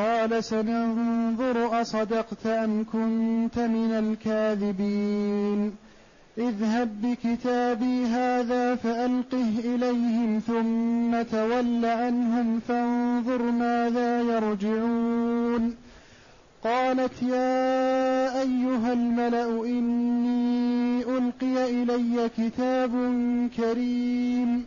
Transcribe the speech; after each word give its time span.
قال 0.00 0.44
سننظر 0.44 1.80
أصدقت 1.80 2.46
أم 2.46 2.84
كنت 2.92 3.58
من 3.58 3.92
الكاذبين. 3.92 5.72
اذهب 6.38 6.88
بكتابي 7.02 8.06
هذا 8.06 8.74
فألقه 8.74 9.52
إليهم 9.58 10.38
ثم 10.46 11.22
تول 11.22 11.84
عنهم 11.84 12.60
فانظر 12.60 13.42
ماذا 13.42 14.20
يرجعون. 14.20 15.74
قالت 16.64 17.22
يا 17.22 18.40
أيها 18.40 18.92
الملأ 18.92 19.64
إني 19.66 21.02
ألقي 21.02 21.82
إلي 21.82 22.30
كتاب 22.38 22.90
كريم. 23.56 24.66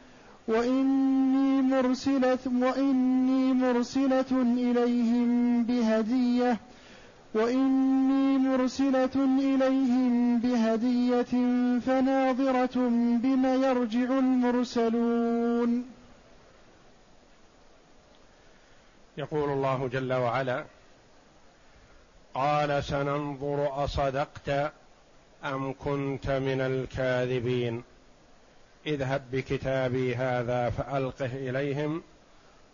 وإني 0.47 1.61
مرسلة 1.61 2.39
وإني 2.45 3.53
مرسلة 3.53 4.31
إليهم 4.31 5.63
بهدية. 5.63 6.57
وإني 7.33 8.37
مرسلة 8.37 9.15
إليهم 9.39 10.39
بهدية 10.39 11.33
فناظرة 11.79 12.89
بما 13.23 13.55
يرجع 13.55 14.19
المرسلون. 14.19 15.85
يقول 19.17 19.49
الله 19.49 19.87
جل 19.87 20.13
وعلا 20.13 20.65
قال 22.33 22.83
سننظر 22.83 23.83
أصدقت 23.83 24.73
أم 25.45 25.73
كنت 25.73 26.29
من 26.29 26.61
الكاذبين. 26.61 27.83
اذهب 28.85 29.31
بكتابي 29.31 30.15
هذا 30.15 30.69
فألقه 30.69 31.25
إليهم 31.25 32.03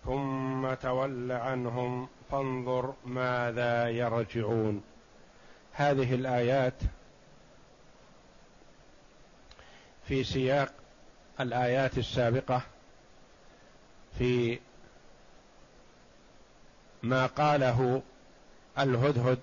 ثم 0.05 0.73
تول 0.73 1.31
عنهم 1.31 2.07
فانظر 2.31 2.93
ماذا 3.05 3.89
يرجعون. 3.89 4.83
هذه 5.73 6.15
الآيات 6.15 6.73
في 10.07 10.23
سياق 10.23 10.73
الآيات 11.39 11.97
السابقة 11.97 12.61
في 14.17 14.59
ما 17.03 17.25
قاله 17.25 18.01
الهدهد 18.79 19.39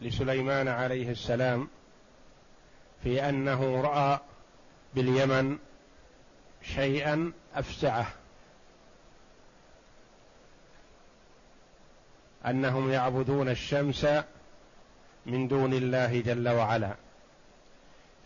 لسليمان 0.00 0.68
عليه 0.68 1.10
السلام 1.10 1.68
في 3.02 3.28
أنه 3.28 3.80
رأى 3.80 4.18
باليمن 4.96 5.58
شيئا 6.62 7.32
أفزعه. 7.54 8.06
أنهم 12.46 12.90
يعبدون 12.92 13.48
الشمس 13.48 14.06
من 15.26 15.48
دون 15.48 15.72
الله 15.72 16.20
جل 16.20 16.48
وعلا. 16.48 16.94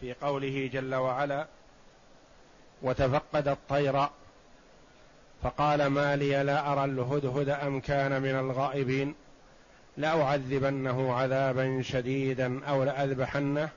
في 0.01 0.13
قوله 0.13 0.71
جل 0.73 0.95
وعلا 0.95 1.47
وتفقد 2.83 3.49
الطير 3.49 4.07
فقال 5.43 5.87
ما 5.87 6.17
لي 6.17 6.43
لا 6.45 6.73
أرى 6.73 6.85
الهدهد 6.85 7.49
أم 7.49 7.81
كان 7.81 8.23
من 8.23 8.39
الغائبين 8.39 9.15
لأعذبنه 9.97 11.15
عذابا 11.15 11.83
شديدا 11.83 12.65
أو 12.65 12.85
لأذبحنه 12.85 13.69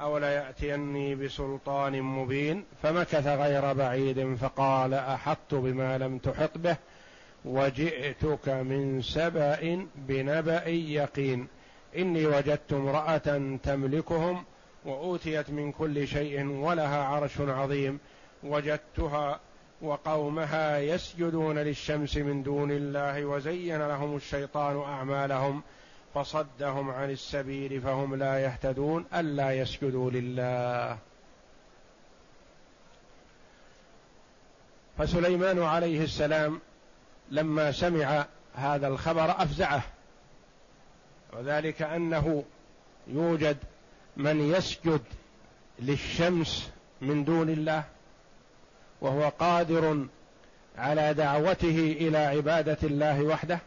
أو 0.00 0.18
لياتيني 0.18 1.14
بسلطان 1.14 2.02
مبين 2.02 2.64
فمكث 2.82 3.26
غير 3.26 3.72
بعيد 3.72 4.34
فقال 4.34 4.94
احطت 4.94 5.54
بما 5.54 5.98
لم 5.98 6.18
تحط 6.18 6.58
به 6.58 6.76
وجئتك 7.44 8.48
من 8.48 9.02
سبأ 9.02 9.86
بنبأ 9.96 10.68
يقين. 10.68 11.48
إني 11.96 12.26
وجدت 12.26 12.72
امرأة 12.72 13.56
تملكهم 13.62 14.44
وأوتيت 14.84 15.50
من 15.50 15.72
كل 15.72 16.08
شيء 16.08 16.46
ولها 16.46 17.04
عرش 17.04 17.40
عظيم. 17.40 17.98
وجدتها 18.42 19.40
وقومها 19.82 20.78
يسجدون 20.78 21.58
للشمس 21.58 22.16
من 22.16 22.42
دون 22.42 22.70
الله 22.70 23.24
وزين 23.24 23.88
لهم 23.88 24.16
الشيطان 24.16 24.80
أعمالهم. 24.80 25.62
فصدهم 26.14 26.90
عن 26.90 27.10
السبيل 27.10 27.80
فهم 27.80 28.14
لا 28.14 28.38
يهتدون 28.38 29.04
ألا 29.14 29.52
يسجدوا 29.52 30.10
لله. 30.10 30.98
فسليمان 34.98 35.62
عليه 35.62 36.04
السلام 36.04 36.60
لما 37.30 37.72
سمع 37.72 38.26
هذا 38.54 38.88
الخبر 38.88 39.30
أفزعه. 39.30 39.82
وذلك 41.32 41.82
أنه 41.82 42.44
يوجد 43.06 43.56
من 44.16 44.40
يسجد 44.40 45.00
للشمس 45.78 46.70
من 47.00 47.24
دون 47.24 47.50
الله 47.50 47.84
وهو 49.00 49.28
قادر 49.28 50.06
على 50.78 51.14
دعوته 51.14 51.96
إلى 52.00 52.18
عبادة 52.18 52.78
الله 52.82 53.22
وحده. 53.22 53.58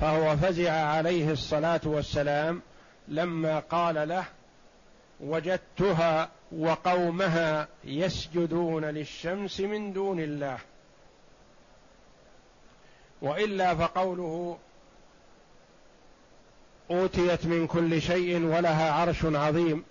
فهو 0.00 0.36
فزع 0.36 0.72
عليه 0.72 1.30
الصلاة 1.30 1.80
والسلام 1.84 2.62
لما 3.08 3.58
قال 3.58 4.08
له 4.08 4.24
وجدتها 5.20 6.28
وقومها 6.52 7.68
يسجدون 7.84 8.84
للشمس 8.84 9.60
من 9.60 9.92
دون 9.92 10.20
الله. 10.20 10.58
وإلا 13.22 13.74
فقوله 13.74 14.58
أوتيت 16.90 17.46
من 17.46 17.66
كل 17.66 18.02
شيء 18.02 18.44
ولها 18.44 18.92
عرش 18.92 19.24
عظيم. 19.24 19.84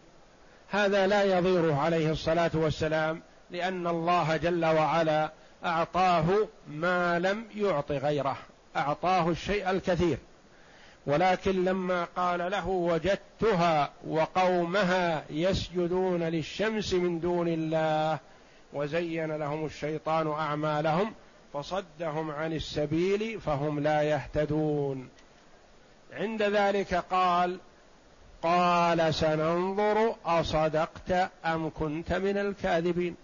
هذا 0.69 1.07
لا 1.07 1.23
يضيره 1.23 1.81
عليه 1.81 2.11
الصلاة 2.11 2.51
والسلام 2.53 3.21
لأن 3.51 3.87
الله 3.87 4.37
جل 4.37 4.65
وعلا 4.65 5.31
أعطاه 5.65 6.47
ما 6.67 7.19
لم 7.19 7.45
يعط 7.55 7.91
غيره. 7.91 8.37
أعطاه 8.75 9.29
الشيء 9.29 9.69
الكثير. 9.69 10.17
ولكن 11.05 11.65
لما 11.65 12.03
قال 12.15 12.51
له 12.51 12.67
وجدتها 12.67 13.91
وقومها 14.07 15.23
يسجدون 15.29 16.23
للشمس 16.23 16.93
من 16.93 17.19
دون 17.19 17.47
الله 17.47 18.19
وزين 18.73 19.31
لهم 19.31 19.65
الشيطان 19.65 20.27
أعمالهم 20.27 21.13
فصدهم 21.53 22.31
عن 22.31 22.53
السبيل 22.53 23.41
فهم 23.41 23.79
لا 23.79 24.01
يهتدون. 24.01 25.09
عند 26.13 26.43
ذلك 26.43 26.93
قال 26.93 27.59
قال 28.41 29.13
سننظر 29.13 30.15
أصدقت 30.25 31.31
أم 31.45 31.69
كنت 31.69 32.13
من 32.13 32.37
الكاذبين. 32.37 33.15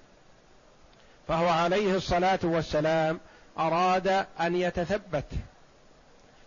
فهو 1.28 1.48
عليه 1.48 1.96
الصلاة 1.96 2.40
والسلام 2.44 3.20
أراد 3.58 4.26
أن 4.40 4.56
يتثبت. 4.56 5.26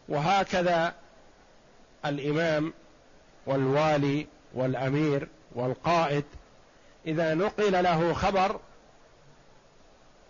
وهكذا 0.08 0.94
الإمام 2.05 2.72
والوالي 3.46 4.26
والأمير 4.55 5.28
والقائد 5.55 6.25
إذا 7.06 7.34
نقل 7.34 7.72
له 7.72 8.12
خبر 8.12 8.60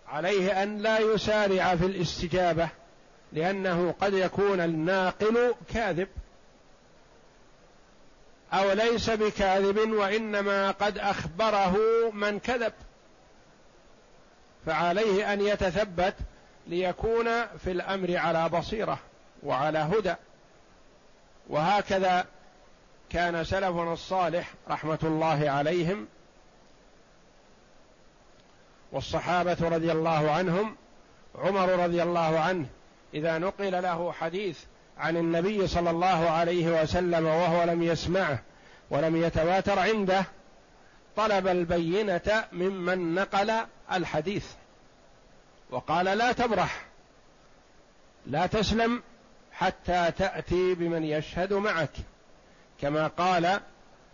عليه 0.07 0.63
أن 0.63 0.77
لا 0.77 0.99
يسارع 0.99 1.75
في 1.75 1.85
الاستجابة 1.85 2.69
لأنه 3.33 3.95
قد 4.01 4.13
يكون 4.13 4.61
الناقل 4.61 5.55
كاذب 5.73 6.07
أو 8.53 8.71
ليس 8.71 9.09
بكاذب 9.09 9.91
وإنما 9.91 10.71
قد 10.71 10.97
أخبره 10.97 11.77
من 12.13 12.39
كذب. 12.39 12.73
فعليه 14.65 15.33
أن 15.33 15.41
يتثبت 15.41 16.13
ليكون 16.69 17.45
في 17.45 17.71
الأمر 17.71 18.17
على 18.17 18.49
بصيرة 18.49 18.99
وعلى 19.43 19.79
هدى. 19.79 20.15
وهكذا 21.49 22.25
كان 23.09 23.43
سلفنا 23.43 23.93
الصالح 23.93 24.53
رحمة 24.69 24.99
الله 25.03 25.49
عليهم 25.49 26.07
والصحابة 28.91 29.57
رضي 29.61 29.91
الله 29.91 30.31
عنهم 30.31 30.75
عمر 31.35 31.69
رضي 31.69 32.03
الله 32.03 32.39
عنه 32.39 32.65
إذا 33.13 33.37
نقل 33.37 33.71
له 33.71 34.11
حديث 34.11 34.59
عن 34.97 35.17
النبي 35.17 35.67
صلى 35.67 35.89
الله 35.89 36.29
عليه 36.29 36.81
وسلم 36.81 37.25
وهو 37.25 37.63
لم 37.63 37.83
يسمعه 37.83 38.39
ولم 38.89 39.15
يتواتر 39.15 39.79
عنده 39.79 40.25
طلب 41.15 41.47
البينة 41.47 42.45
ممن 42.51 43.15
نقل 43.15 43.53
الحديث. 43.91 44.45
وقال 45.69 46.05
لا 46.05 46.31
تبرح 46.31 46.85
لا 48.25 48.45
تسلم 48.45 49.03
حتى 49.51 50.11
تأتي 50.17 50.75
بمن 50.75 51.03
يشهد 51.03 51.53
معك 51.53 51.91
كما 52.81 53.07
قال 53.07 53.59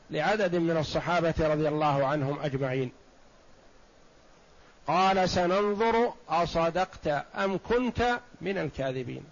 لعدد 0.10 0.56
من 0.56 0.78
الصحابة 0.78 1.34
رضي 1.40 1.68
الله 1.68 2.08
عنهم 2.08 2.40
أجمعين. 2.40 2.92
قال 4.88 5.30
سننظر 5.30 6.14
أصدقت 6.30 7.08
أم 7.36 7.58
كنت 7.58 8.20
من 8.42 8.58
الكاذبين. 8.58 9.24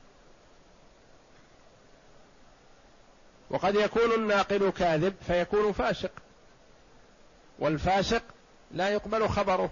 وقد 3.49 3.75
يكون 3.75 4.11
الناقل 4.11 4.69
كاذب 4.69 5.15
فيكون 5.27 5.71
فاسق 5.73 6.11
والفاسق 7.59 8.23
لا 8.71 8.89
يقبل 8.89 9.29
خبره. 9.29 9.69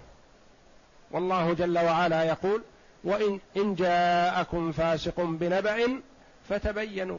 والله 1.12 1.52
جل 1.54 1.78
وعلا 1.78 2.24
يقول 2.24 2.62
وإن 3.04 3.40
إن 3.56 3.74
جاءكم 3.74 4.72
فاسق 4.72 5.20
بنبأ 5.20 6.00
فتبينوا 6.48 7.18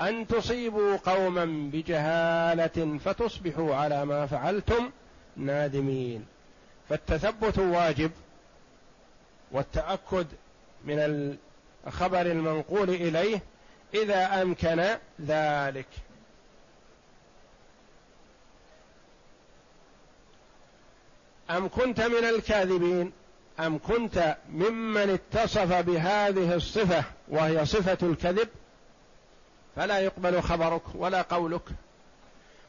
أن 0.00 0.26
تصيبوا 0.26 0.96
قوما 0.96 1.70
بجهالة 1.72 2.98
فتصبحوا 2.98 3.74
على 3.74 4.04
ما 4.04 4.26
فعلتم 4.26 4.90
نادمين. 5.36 6.26
فالتثبت 6.88 7.58
واجب 7.58 8.10
والتأكد 9.52 10.26
من 10.84 10.98
الخبر 11.86 12.20
المنقول 12.20 12.90
إليه 12.90 13.42
إذا 13.94 14.42
أمكن 14.42 14.84
ذلك. 15.26 15.86
أم 21.50 21.68
كنت 21.68 22.00
من 22.00 22.24
الكاذبين؟ 22.24 23.12
أم 23.60 23.78
كنت 23.78 24.36
ممن 24.52 25.10
اتصف 25.10 25.72
بهذه 25.72 26.54
الصفة 26.54 27.04
وهي 27.28 27.66
صفة 27.66 27.98
الكذب؟ 28.02 28.48
فلا 29.76 29.98
يقبل 29.98 30.42
خبرك 30.42 30.82
ولا 30.94 31.22
قولك. 31.22 31.62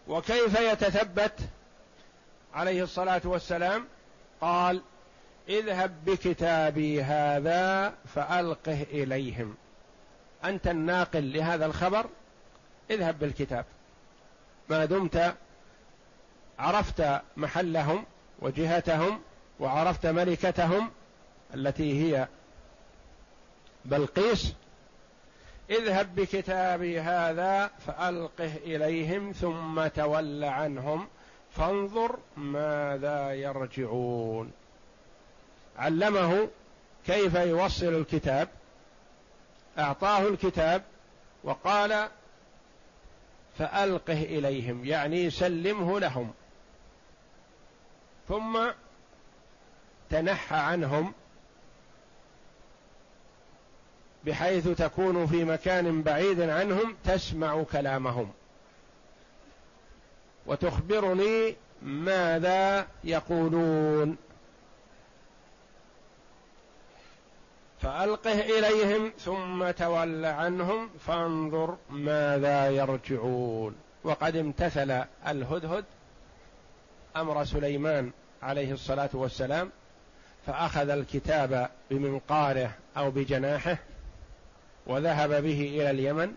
وكيف 0.07 0.59
يتثبت؟ 0.59 1.39
عليه 2.53 2.83
الصلاة 2.83 3.21
والسلام 3.25 3.85
قال 4.41 4.81
اذهب 5.49 6.05
بكتابي 6.05 7.03
هذا 7.03 7.93
فألقه 8.15 8.85
إليهم. 8.91 9.55
أنت 10.43 10.67
الناقل 10.67 11.33
لهذا 11.33 11.65
الخبر؟ 11.65 12.05
اذهب 12.91 13.19
بالكتاب. 13.19 13.65
ما 14.69 14.85
دمت 14.85 15.35
عرفت 16.59 17.21
محلهم؟ 17.37 18.05
وجهتهم 18.39 19.19
وعرفت 19.59 20.05
ملكتهم 20.05 20.89
التي 21.53 22.03
هي 22.03 22.27
بلقيس 23.85 24.53
اذهب 25.69 26.15
بكتابي 26.15 26.99
هذا 26.99 27.67
فألقه 27.67 28.55
إليهم 28.55 29.31
ثم 29.31 29.87
تول 29.87 30.43
عنهم 30.43 31.07
فانظر 31.51 32.19
ماذا 32.37 33.33
يرجعون. 33.33 34.51
علمه 35.77 36.47
كيف 37.05 37.35
يوصل 37.35 37.85
الكتاب 37.85 38.49
أعطاه 39.79 40.27
الكتاب 40.27 40.83
وقال 41.43 42.07
فألقه 43.57 44.23
إليهم 44.23 44.85
يعني 44.85 45.29
سلمه 45.29 45.99
لهم. 45.99 46.33
ثم 48.27 48.59
تنحى 50.09 50.55
عنهم 50.55 51.13
بحيث 54.25 54.67
تكون 54.67 55.27
في 55.27 55.43
مكان 55.43 56.01
بعيد 56.01 56.41
عنهم 56.41 56.95
تسمع 57.03 57.63
كلامهم. 57.63 58.31
وتخبرني 60.45 61.55
ماذا 61.81 62.87
يقولون. 63.03 64.17
فألقه 67.81 68.41
إليهم 68.41 69.11
ثم 69.19 69.71
تول 69.71 70.25
عنهم 70.25 70.89
فانظر 71.07 71.77
ماذا 71.89 72.69
يرجعون. 72.69 73.75
وقد 74.03 74.35
امتثل 74.35 75.03
الهدهد 75.27 75.85
أمر 77.21 77.45
سليمان 77.45 78.11
عليه 78.41 78.71
الصلاة 78.71 79.09
والسلام 79.13 79.71
فأخذ 80.45 80.89
الكتاب 80.89 81.69
بمنقاره 81.89 82.71
أو 82.97 83.11
بجناحه 83.11 83.77
وذهب 84.85 85.29
به 85.29 85.61
إلى 85.61 85.89
اليمن 85.89 86.33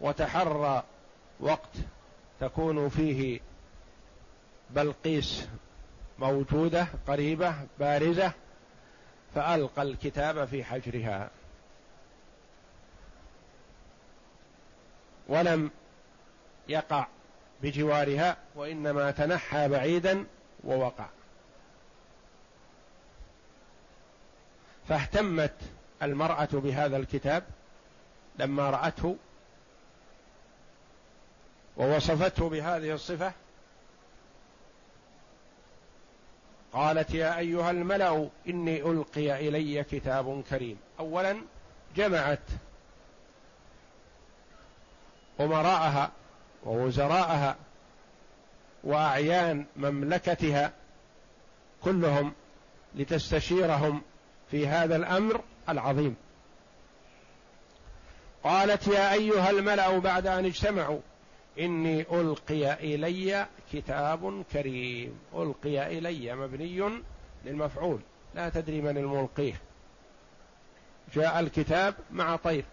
وتحرى 0.00 0.84
وقت 1.40 1.76
تكون 2.40 2.88
فيه 2.88 3.40
بلقيس 4.70 5.48
موجودة 6.18 6.86
قريبة 7.08 7.54
بارزة 7.78 8.32
فألقى 9.34 9.82
الكتاب 9.82 10.44
في 10.44 10.64
حجرها. 10.64 11.30
ولم 15.28 15.70
يقع 16.68 17.06
بجوارها 17.62 18.36
وإنما 18.54 19.10
تنحى 19.10 19.68
بعيدا 19.68 20.26
ووقع. 20.64 21.06
فاهتمت 24.88 25.54
المرأة 26.02 26.48
بهذا 26.52 26.96
الكتاب 26.96 27.44
لما 28.38 28.70
رأته 28.70 29.16
ووصفته 31.76 32.48
بهذه 32.48 32.94
الصفة. 32.94 33.32
قالت 36.72 37.14
يا 37.14 37.38
أيها 37.38 37.70
الملأ 37.70 38.28
إني 38.48 38.82
ألقي 38.82 39.48
إلي 39.48 39.84
كتاب 39.84 40.42
كريم. 40.50 40.78
اولا 41.00 41.36
جمعت 41.96 42.40
أمراءها 45.40 46.10
ووزراءها 46.64 47.56
وأعيان 48.84 49.66
مملكتها 49.76 50.72
كلهم 51.82 52.32
لتستشيرهم 52.94 54.02
في 54.50 54.66
هذا 54.68 54.96
الأمر 54.96 55.40
العظيم. 55.68 56.16
قالت 58.44 58.88
يا 58.88 59.12
أيها 59.12 59.50
الملأ 59.50 59.98
بعد 59.98 60.26
أن 60.26 60.44
اجتمعوا 60.44 61.00
إني 61.58 62.00
ألقي 62.00 62.72
إلي 62.72 63.46
كتاب 63.72 64.44
كريم. 64.52 65.18
ألقي 65.34 65.98
إلي 65.98 66.34
مبني 66.34 67.02
للمفعول. 67.44 68.00
لا 68.34 68.48
تدري 68.48 68.80
من 68.80 68.96
الملقيه. 68.96 69.60
جاء 71.14 71.40
الكتاب 71.40 71.94
مع 72.10 72.36
طير. 72.36 72.64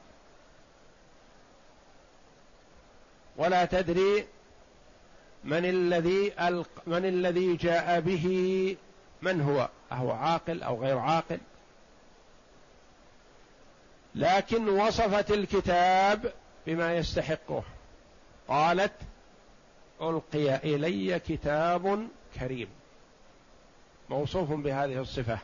ولا 3.38 3.66
تدري 3.66 4.28
من 5.44 5.66
الذي 5.66 6.34
من 6.88 7.06
الذي 7.06 7.56
جاء 7.56 8.00
به 8.00 8.78
من 9.22 9.42
هو؟ 9.42 9.70
أهو 9.92 10.12
عاقل 10.12 10.64
أو 10.64 10.82
غير 10.82 10.98
عاقل. 10.98 11.40
لكن 14.16 14.70
وصفت 14.70 15.32
الكتاب 15.32 16.34
بما 16.68 16.96
يستحقه. 16.96 17.64
قالت 18.48 18.94
ألقي 20.02 20.56
إلي 20.56 21.20
كتاب 21.20 22.08
كريم. 22.40 22.68
موصوف 24.10 24.52
بهذه 24.52 25.02
الصفة. 25.02 25.40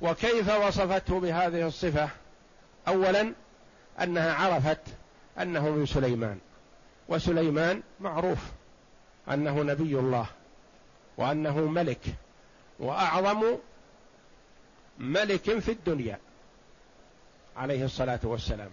وكيف 0.00 0.50
وصفته 0.50 1.20
بهذه 1.20 1.66
الصفة؟ 1.66 2.08
اولا 2.88 3.32
أنها 4.02 4.34
عرفت 4.34 4.80
أنه 5.42 5.70
من 5.70 5.86
سليمان. 5.86 6.38
وسليمان 7.08 7.82
معروف 8.00 8.38
أنه 9.30 9.62
نبي 9.62 9.98
الله 9.98 10.26
وأنه 11.16 11.56
ملك 11.58 12.00
وأعظم 12.78 13.56
ملك 14.98 15.58
في 15.58 15.72
الدنيا 15.72 16.18
عليه 17.56 17.84
الصلاة 17.84 18.20
والسلام. 18.22 18.70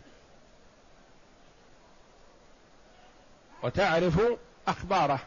وتعرف 3.64 4.22
أخباره. 4.68 5.20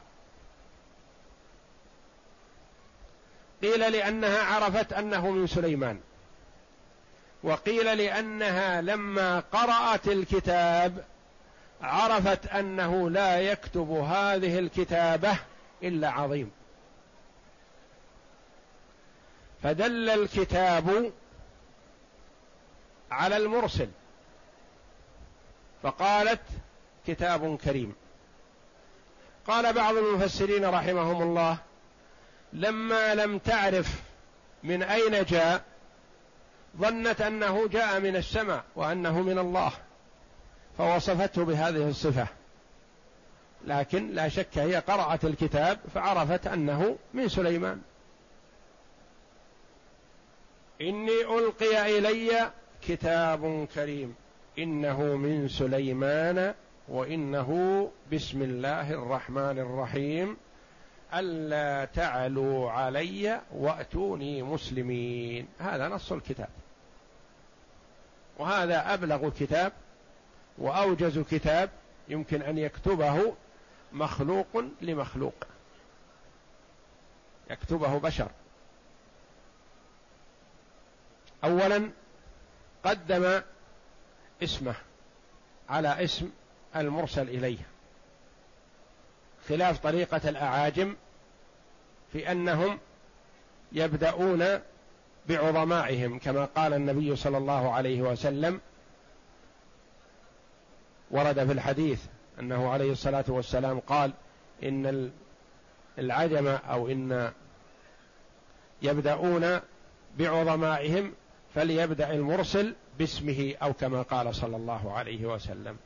قيل 3.62 3.92
لأنها 3.92 4.42
عرفت 4.42 4.92
أنه 4.92 5.30
من 5.30 5.46
سليمان. 5.46 6.00
وقيل 7.42 7.98
لأنها 7.98 8.80
لما 8.80 9.40
قرأت 9.40 10.08
الكتاب 10.08 11.04
عرفت 11.82 12.46
أنه 12.46 13.10
لا 13.10 13.40
يكتب 13.40 13.90
هذه 13.90 14.58
الكتابة 14.58 15.38
إلا 15.82 16.10
عظيم. 16.10 16.50
فدل 19.62 20.10
الكتاب 20.10 21.12
على 23.10 23.36
المرسل 23.36 23.88
فقالت 25.82 26.40
كتاب 27.06 27.56
كريم. 27.56 27.94
قال 29.46 29.72
بعض 29.72 29.96
المفسرين 29.96 30.64
رحمهم 30.64 31.22
الله 31.22 31.58
لما 32.52 33.14
لم 33.14 33.38
تعرف 33.38 34.02
من 34.62 34.82
أين 34.82 35.24
جاء 35.24 35.62
ظنت 36.76 37.20
أنه 37.20 37.68
جاء 37.68 38.00
من 38.00 38.16
السماء 38.16 38.64
وأنه 38.76 39.22
من 39.22 39.38
الله. 39.38 39.72
فوصفته 40.78 41.44
بهذه 41.44 41.88
الصفة. 41.88 42.26
لكن 43.66 44.10
لا 44.10 44.28
شك 44.28 44.58
هي 44.58 44.76
قرأت 44.76 45.24
الكتاب 45.24 45.78
فعرفت 45.94 46.46
أنه 46.46 46.96
من 47.14 47.28
سليمان. 47.28 47.80
إني 50.80 51.20
ألقي 51.38 51.98
إلي 51.98 52.50
كتاب 52.82 53.66
كريم. 53.74 54.14
إنه 54.58 55.02
من 55.02 55.48
سليمان 55.48 56.54
وإنه 56.88 57.90
بسم 58.12 58.42
الله 58.42 58.92
الرحمن 58.92 59.58
الرحيم. 59.58 60.36
ألا 61.14 61.84
تعلوا 61.84 62.70
علي 62.70 63.40
وأتوني 63.54 64.42
مسلمين. 64.42 65.48
هذا 65.58 65.88
نص 65.88 66.12
الكتاب. 66.12 66.48
وهذا 68.38 68.94
أبلغ 68.94 69.28
كتاب 69.28 69.72
وأوجز 70.58 71.18
كتاب 71.18 71.70
يمكن 72.08 72.42
أن 72.42 72.58
يكتبه 72.58 73.34
مخلوق 73.92 74.64
لمخلوق. 74.80 75.34
يكتبه 77.50 77.98
بشر. 77.98 78.30
اولا 81.44 81.90
قدم 82.84 83.42
اسمه 84.42 84.74
على 85.68 86.04
اسم 86.04 86.30
المرسل 86.76 87.28
إليه. 87.28 87.66
خلاف 89.48 89.78
طريقة 89.78 90.28
الأعاجم 90.28 90.96
في 92.12 92.32
أنهم 92.32 92.78
يبدأون 93.72 94.60
بعظمائهم 95.28 96.18
كما 96.18 96.44
قال 96.44 96.72
النبي 96.72 97.16
صلى 97.16 97.38
الله 97.38 97.72
عليه 97.72 98.02
وسلم 98.02 98.60
ورد 101.10 101.46
في 101.46 101.52
الحديث 101.52 102.00
أنه 102.40 102.70
عليه 102.70 102.92
الصلاة 102.92 103.24
والسلام 103.28 103.80
قال 103.80 104.12
إن 104.62 105.10
العجم 105.98 106.46
أو 106.46 106.88
إن 106.88 107.32
يبدأون 108.82 109.60
بعظمائهم 110.18 111.12
فليبدأ 111.54 112.12
المرسل 112.12 112.74
باسمه 112.98 113.54
أو 113.62 113.72
كما 113.72 114.02
قال 114.02 114.34
صلى 114.34 114.56
الله 114.56 114.92
عليه 114.92 115.26
وسلم. 115.26 115.76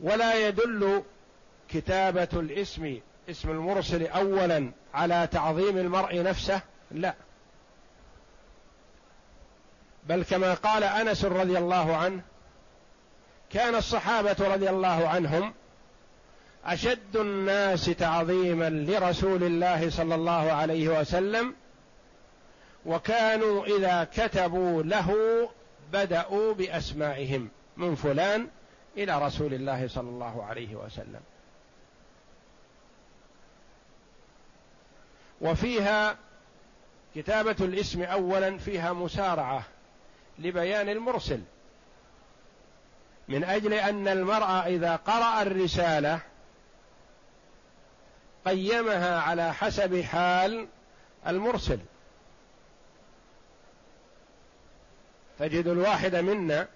ولا 0.00 0.48
يدل 0.48 1.02
كتابة 1.68 2.28
الاسم 2.32 2.98
اسم 3.30 3.50
المرسل 3.50 4.06
اولا 4.06 4.70
على 4.94 5.28
تعظيم 5.32 5.78
المرء 5.78 6.22
نفسه 6.22 6.60
لا. 6.90 7.14
بل 10.08 10.24
كما 10.24 10.54
قال 10.54 10.84
أنس 10.84 11.24
رضي 11.24 11.58
الله 11.58 11.96
عنه 11.96 12.22
كان 13.50 13.74
الصحابة 13.74 14.36
رضي 14.40 14.70
الله 14.70 15.08
عنهم 15.08 15.54
أشد 16.64 17.16
الناس 17.16 17.84
تعظيما 17.84 18.70
لرسول 18.70 19.44
الله 19.44 19.90
صلى 19.90 20.14
الله 20.14 20.52
عليه 20.52 21.00
وسلم 21.00 21.54
وكانوا 22.86 23.66
إذا 23.66 24.04
كتبوا 24.04 24.82
له 24.82 25.14
بدأوا 25.92 26.54
بأسمائهم 26.54 27.48
من 27.76 27.94
فلان 27.94 28.48
إلى 28.96 29.26
رسول 29.26 29.54
الله 29.54 29.88
صلى 29.88 30.08
الله 30.08 30.44
عليه 30.44 30.74
وسلم. 30.74 31.20
وفيها 35.40 36.16
كتابة 37.14 37.56
الاسم 37.60 38.02
اولا 38.02 38.58
فيها 38.58 38.92
مسارعة. 38.92 39.64
لبيان 40.38 40.88
المرسل. 40.88 41.40
من 43.28 43.44
أجل 43.44 43.72
أن 43.72 44.08
المرء 44.08 44.46
إذا 44.46 44.96
قرأ 44.96 45.42
الرسالة 45.42 46.20
قيمها 48.46 49.20
على 49.20 49.54
حسب 49.54 50.00
حال 50.00 50.66
المرسل. 51.26 51.78
تجد 55.38 55.66
الواحد 55.66 56.16
منا 56.16 56.68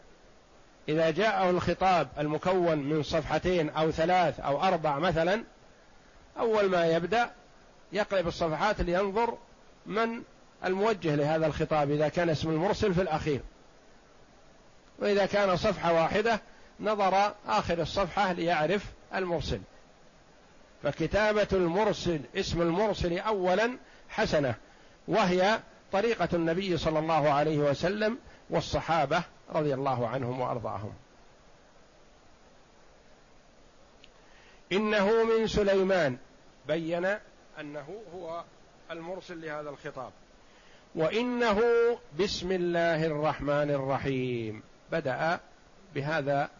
إذا 0.88 1.10
جاءه 1.10 1.50
الخطاب 1.50 2.08
المكون 2.18 2.78
من 2.78 3.02
صفحتين 3.02 3.70
أو 3.70 3.90
ثلاث 3.90 4.40
أو 4.40 4.62
أربع 4.62 4.98
مثلا 4.98 5.44
أول 6.38 6.70
ما 6.70 6.86
يبدأ 6.86 7.30
يقلب 7.92 8.28
الصفحات 8.28 8.80
لينظر 8.80 9.38
من 9.86 10.22
الموجه 10.64 11.14
لهذا 11.14 11.46
الخطاب 11.46 11.90
إذا 11.90 12.08
كان 12.08 12.28
اسم 12.28 12.50
المرسل 12.50 12.94
في 12.94 13.02
الأخير. 13.02 13.40
وإذا 14.98 15.26
كان 15.26 15.56
صفحة 15.56 15.92
واحدة 15.92 16.40
نظر 16.80 17.34
آخر 17.46 17.82
الصفحة 17.82 18.32
ليعرف 18.32 18.84
المرسل. 19.14 19.60
فكتابة 20.82 21.48
المرسل 21.52 22.20
اسم 22.36 22.62
المرسل 22.62 23.18
أولا 23.18 23.78
حسنة 24.08 24.54
وهي 25.08 25.60
طريقة 25.92 26.28
النبي 26.32 26.76
صلى 26.76 26.98
الله 26.98 27.30
عليه 27.30 27.58
وسلم 27.58 28.18
والصحابة 28.50 29.22
رضي 29.50 29.74
الله 29.74 30.08
عنهم 30.08 30.40
وأرضاهم. 30.40 30.92
إنه 34.72 35.24
من 35.24 35.46
سليمان 35.46 36.16
بين 36.66 37.16
أنه 37.60 38.02
هو 38.14 38.44
المرسل 38.90 39.40
لهذا 39.40 39.70
الخطاب. 39.70 40.12
وإنه 40.94 41.60
بسم 42.20 42.52
الله 42.52 43.06
الرحمن 43.06 43.70
الرحيم. 43.70 44.62
بدأ 44.92 45.40
بهذا 45.94 46.50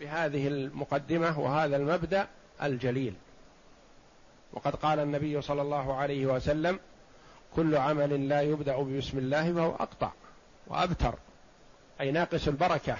بهذه 0.00 0.48
المقدمة 0.48 1.40
وهذا 1.40 1.76
المبدأ 1.76 2.28
الجليل. 2.62 3.14
وقد 4.52 4.74
قال 4.74 4.98
النبي 4.98 5.42
صلى 5.42 5.62
الله 5.62 5.94
عليه 5.94 6.26
وسلم 6.26 6.80
كل 7.56 7.76
عمل 7.76 8.28
لا 8.28 8.40
يبدأ 8.40 8.82
بسم 8.82 9.18
الله 9.18 9.54
فهو 9.54 9.74
أقطع 9.74 10.12
وأبتر 10.66 11.14
أي 12.00 12.12
ناقص 12.12 12.48
البركة. 12.48 12.96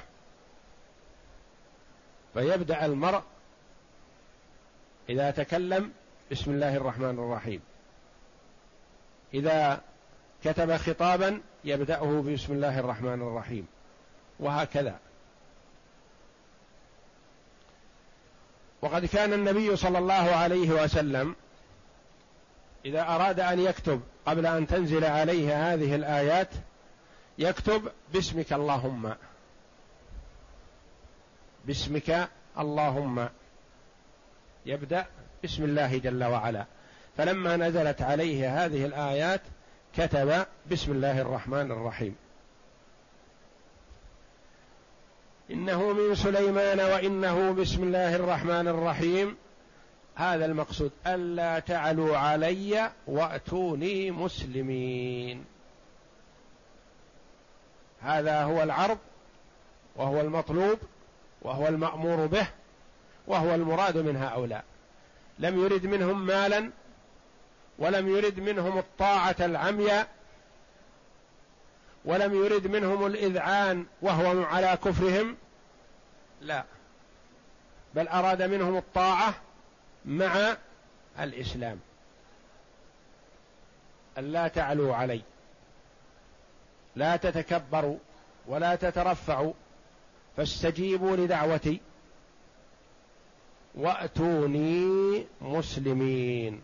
فيبدأ 2.35 2.85
المرء 2.85 3.23
إذا 5.09 5.31
تكلم 5.31 5.93
بسم 6.31 6.51
الله 6.51 6.77
الرحمن 6.77 7.19
الرحيم. 7.19 7.61
إذا 9.35 9.81
كتب 10.47 10.77
خطابا 10.77 11.41
يبدأه 11.65 12.25
بسم 12.27 12.53
الله 12.53 12.79
الرحمن 12.79 13.23
الرحيم. 13.23 13.67
وهكذا. 14.41 14.99
وقد 18.83 19.05
كان 19.07 19.33
النبي 19.33 19.77
صلى 19.77 19.99
الله 19.99 20.15
عليه 20.15 20.71
وسلم 20.71 21.37
إذا 22.85 23.03
أراد 23.03 23.41
أن 23.41 23.61
يكتب 23.61 24.01
قبل 24.27 24.47
أن 24.47 24.67
تنزل 24.67 25.05
عليه 25.05 25.73
هذه 25.73 25.95
الآيات 25.95 26.49
يكتب 27.39 27.93
باسمك 28.13 28.53
اللهم. 28.53 29.15
باسمك 31.65 32.29
اللهم. 32.59 33.29
يبدأ 34.67 35.07
بسم 35.45 35.65
الله 35.65 35.99
جل 35.99 36.25
وعلا. 36.25 36.67
فلما 37.17 37.57
نزلت 37.57 38.03
عليه 38.03 38.65
هذه 38.65 38.87
الآيات 38.87 39.41
كتب 39.97 40.47
بسم 40.71 40.93
الله 40.93 41.21
الرحمن 41.21 41.73
الرحيم. 41.73 42.17
إنه 45.51 45.93
من 45.93 46.15
سليمان 46.15 46.81
وإنه 46.81 47.53
بسم 47.53 47.83
الله 47.83 48.17
الرحمن 48.17 48.69
الرحيم. 48.69 49.37
هذا 50.15 50.45
المقصود. 50.45 50.91
ألا 51.07 51.59
تعلوا 51.59 52.17
علي 52.17 52.91
وأتوني 53.07 54.11
مسلمين. 54.11 55.45
هذا 58.01 58.43
هو 58.43 58.63
العرض 58.63 58.99
وهو 59.97 60.21
المطلوب 60.21 60.79
وهو 61.43 61.69
المأمور 61.69 62.27
به 62.27 62.47
وهو 63.27 63.55
المراد 63.55 63.99
من 63.99 64.17
هؤلاء. 64.17 64.65
لم 65.39 65.65
يرد 65.65 65.87
منهم 65.87 66.27
مالا 66.27 66.71
ولم 67.79 68.09
يرد 68.09 68.41
منهم 68.41 68.79
الطاعة 68.79 69.37
العمياء 69.41 70.09
ولم 72.05 72.45
يرد 72.45 72.67
منهم 72.67 73.07
الإذعان 73.07 73.87
وهو 74.03 74.43
على 74.45 74.79
كفرهم. 74.85 75.37
لا. 76.41 76.65
بل 77.95 78.09
أراد 78.09 78.43
منهم 78.43 78.77
الطاعة 78.77 79.35
مع 80.05 80.57
الإسلام. 81.21 81.81
ألا 84.19 84.49
تعلوا 84.49 84.95
علي. 84.95 85.23
لا 86.97 87.17
تتكبروا 87.17 87.99
ولا 88.47 88.75
تترفعوا. 88.75 89.53
فاستجيبوا 90.37 91.17
لدعوتي. 91.17 91.81
وأتوني 93.75 95.27
مسلمين. 95.41 96.63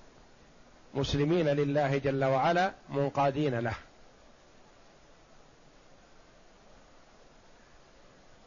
مسلمين 0.94 1.48
لله 1.48 1.98
جل 1.98 2.24
وعلا 2.24 2.72
منقادين 2.88 3.58
له. 3.58 3.74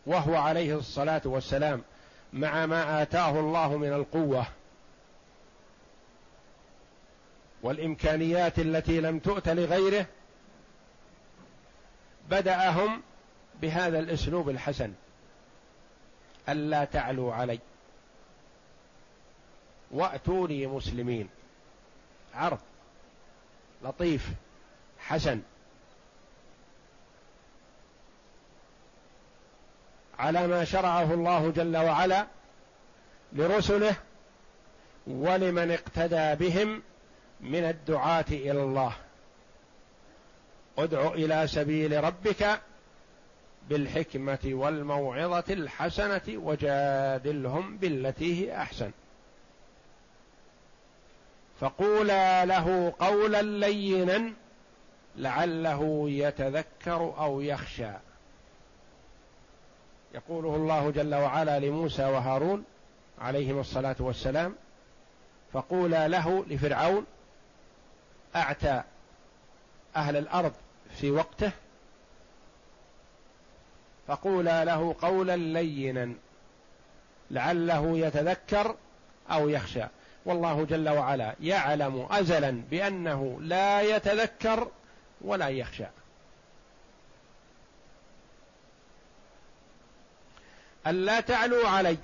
وهو 0.05 0.35
عليه 0.35 0.77
الصلاة 0.77 1.21
والسلام 1.25 1.81
مع 2.33 2.65
ما 2.65 3.01
آتاه 3.01 3.39
الله 3.39 3.77
من 3.77 3.93
القوة 3.93 4.45
والإمكانيات 7.63 8.59
التي 8.59 9.01
لم 9.01 9.19
تؤت 9.19 9.49
لغيره 9.49 10.05
بدأهم 12.29 13.01
بهذا 13.61 13.99
الأسلوب 13.99 14.49
الحسن. 14.49 14.93
ألا 16.49 16.85
تعلوا 16.85 17.33
علي 17.33 17.59
وأتوني 19.91 20.67
مسلمين. 20.67 21.29
عرض 22.35 22.59
لطيف 23.83 24.29
حسن. 24.99 25.41
على 30.19 30.47
ما 30.47 30.63
شرعه 30.65 31.13
الله 31.13 31.51
جل 31.51 31.77
وعلا 31.77 32.27
لرسله 33.33 33.95
ولمن 35.07 35.71
اقتدى 35.71 36.35
بهم 36.35 36.83
من 37.41 37.63
الدعاة 37.63 38.25
إلى 38.29 38.63
الله. 38.63 38.93
ادع 40.77 41.07
إلى 41.07 41.47
سبيل 41.47 42.03
ربك 42.03 42.61
بالحكمة 43.69 44.39
والموعظة 44.45 45.43
الحسنة 45.49 46.21
وجادلهم 46.27 47.77
بالتي 47.77 48.45
هي 48.45 48.61
أحسن. 48.61 48.91
فقولا 51.59 52.45
له 52.45 52.93
قولا 52.99 53.41
لينا 53.41 54.33
لعله 55.15 56.09
يتذكر 56.09 57.13
أو 57.17 57.41
يخشى. 57.41 57.91
يقوله 60.13 60.55
الله 60.55 60.91
جل 60.91 61.15
وعلا 61.15 61.59
لموسى 61.59 62.03
وهارون 62.03 62.63
عليهما 63.19 63.61
الصلاة 63.61 63.95
والسلام 63.99 64.55
فقولا 65.53 66.07
له 66.07 66.45
لفرعون 66.47 67.05
أعتى 68.35 68.83
أهل 69.95 70.17
الأرض 70.17 70.53
في 70.95 71.11
وقته 71.11 71.51
فقولا 74.07 74.65
له 74.65 74.95
قولا 75.01 75.35
لينا 75.35 76.13
لعله 77.31 77.97
يتذكر 77.97 78.75
أو 79.31 79.49
يخشى. 79.49 79.83
والله 80.25 80.65
جل 80.65 80.89
وعلا 80.89 81.35
يعلم 81.41 82.07
أزلا 82.11 82.61
بأنه 82.69 83.37
لا 83.41 83.81
يتذكر 83.81 84.71
ولا 85.21 85.47
يخشى. 85.47 85.85
ألا 90.87 91.19
تعلوا 91.19 91.69
علي 91.69 91.97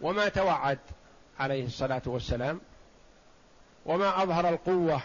وما 0.00 0.28
توعد 0.28 0.78
عليه 1.38 1.66
الصلاة 1.66 2.02
والسلام 2.06 2.60
وما 3.86 4.22
أظهر 4.22 4.48
القوة 4.48 5.02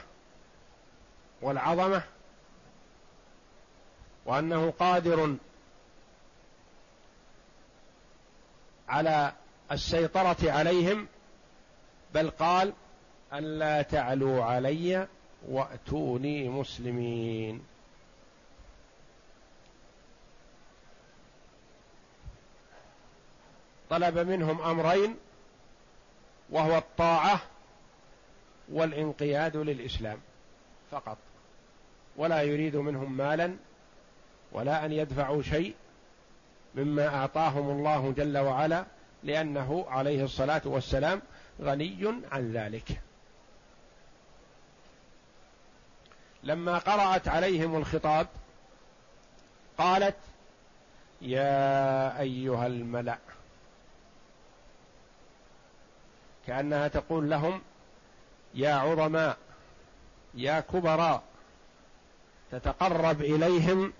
والعظمة 1.41 2.03
وأنه 4.25 4.73
قادر 4.79 5.35
على 8.89 9.33
السيطرة 9.71 10.37
عليهم 10.51 11.07
بل 12.13 12.29
قال 12.29 12.73
ألا 13.33 13.81
تعلوا 13.81 14.43
علي 14.43 15.07
وأتوني 15.47 16.49
مسلمين. 16.49 17.63
طلب 23.89 24.17
منهم 24.17 24.61
أمرين 24.61 25.15
وهو 26.49 26.77
الطاعة 26.77 27.41
والانقياد 28.71 29.57
للإسلام 29.57 30.17
فقط 30.91 31.17
ولا 32.17 32.41
يريد 32.41 32.75
منهم 32.75 33.17
مالا 33.17 33.55
ولا 34.51 34.85
أن 34.85 34.91
يدفعوا 34.91 35.41
شيء 35.41 35.75
مما 36.75 37.07
أعطاهم 37.07 37.69
الله 37.69 38.13
جل 38.17 38.37
وعلا 38.37 38.85
لأنه 39.23 39.85
عليه 39.89 40.23
الصلاة 40.23 40.61
والسلام 40.65 41.21
غني 41.61 42.21
عن 42.31 42.51
ذلك. 42.51 43.01
لما 46.43 46.77
قرأت 46.77 47.27
عليهم 47.27 47.75
الخطاب 47.75 48.27
قالت 49.77 50.15
يا 51.21 52.19
أيها 52.19 52.67
الملأ 52.67 53.17
كأنها 56.47 56.87
تقول 56.87 57.29
لهم 57.29 57.61
يا 58.53 58.73
عظماء 58.73 59.37
يا 60.33 60.59
كبراء 60.59 61.23
تتقرب 62.51 63.21
إليهم 63.21 63.93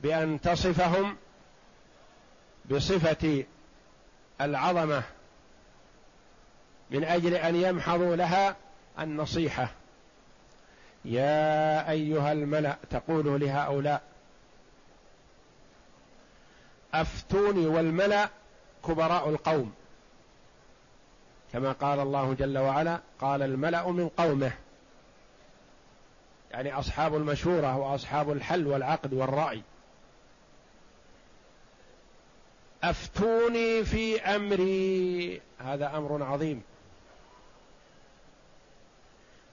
بأن 0.00 0.40
تصفهم 0.40 1.16
بصفة 2.70 3.44
العظمة 4.40 5.02
من 6.92 7.04
أجل 7.04 7.34
أن 7.34 7.56
يمحضوا 7.56 8.16
لها 8.16 8.56
النصيحة. 8.98 9.70
يا 11.04 11.90
أيها 11.90 12.32
الملأ 12.32 12.76
تقول 12.90 13.40
لهؤلاء 13.40 14.02
أفتوني 16.94 17.66
والملأ 17.66 18.28
كبراء 18.86 19.28
القوم. 19.28 19.74
كما 21.52 21.72
قال 21.72 22.00
الله 22.00 22.34
جل 22.34 22.58
وعلا 22.58 23.00
قال 23.20 23.42
الملأ 23.42 23.90
من 23.90 24.08
قومه. 24.08 24.52
يعني 26.50 26.72
أصحاب 26.72 27.16
المشورة 27.16 27.76
وأصحاب 27.76 28.32
الحل 28.32 28.66
والعقد 28.66 29.12
والرأي. 29.12 29.62
أفتوني 32.82 33.84
في 33.84 34.20
أمري. 34.20 35.40
هذا 35.58 35.96
أمر 35.96 36.22
عظيم. 36.22 36.62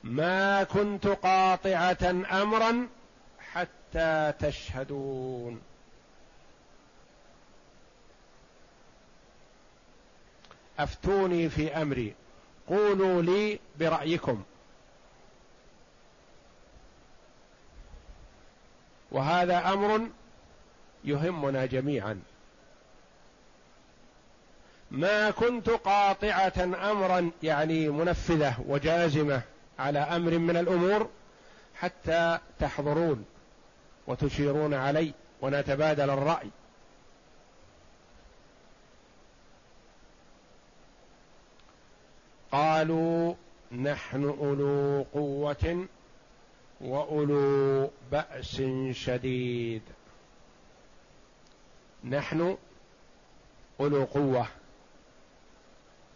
ما 0.04 0.64
كنت 0.64 1.08
قاطعة 1.08 1.98
أمرا 2.32 2.88
حتى 3.54 4.34
تشهدون. 4.40 5.62
أفتوني 10.80 11.50
في 11.50 11.82
أمري. 11.82 12.16
قولوا 12.68 13.22
لي 13.22 13.60
برأيكم. 13.80 14.44
وهذا 19.12 19.74
أمر 19.74 20.08
يهمنا 21.04 21.66
جميعا. 21.66 22.22
ما 24.92 25.32
كنت 25.32 25.70
قاطعة 25.70 26.54
امرا 26.92 27.32
يعني 27.44 27.90
منفذة 27.90 28.56
وجازمة. 28.68 29.42
على 29.80 30.00
أمر 30.00 30.38
من 30.38 30.58
الأمور 30.58 31.10
حتى 31.76 32.40
تحضرون 32.60 33.26
وتشيرون 34.08 34.74
علي 34.74 35.14
ونتبادل 35.42 36.10
الرأي. 36.10 36.50
قالوا 42.52 43.34
نحن 43.72 44.24
أولو 44.24 45.06
قوة 45.14 45.88
وأولو 46.82 47.92
بأس 48.12 48.62
شديد. 48.92 49.82
نحن 52.04 52.58
أولو 53.80 54.04
قوة. 54.04 54.48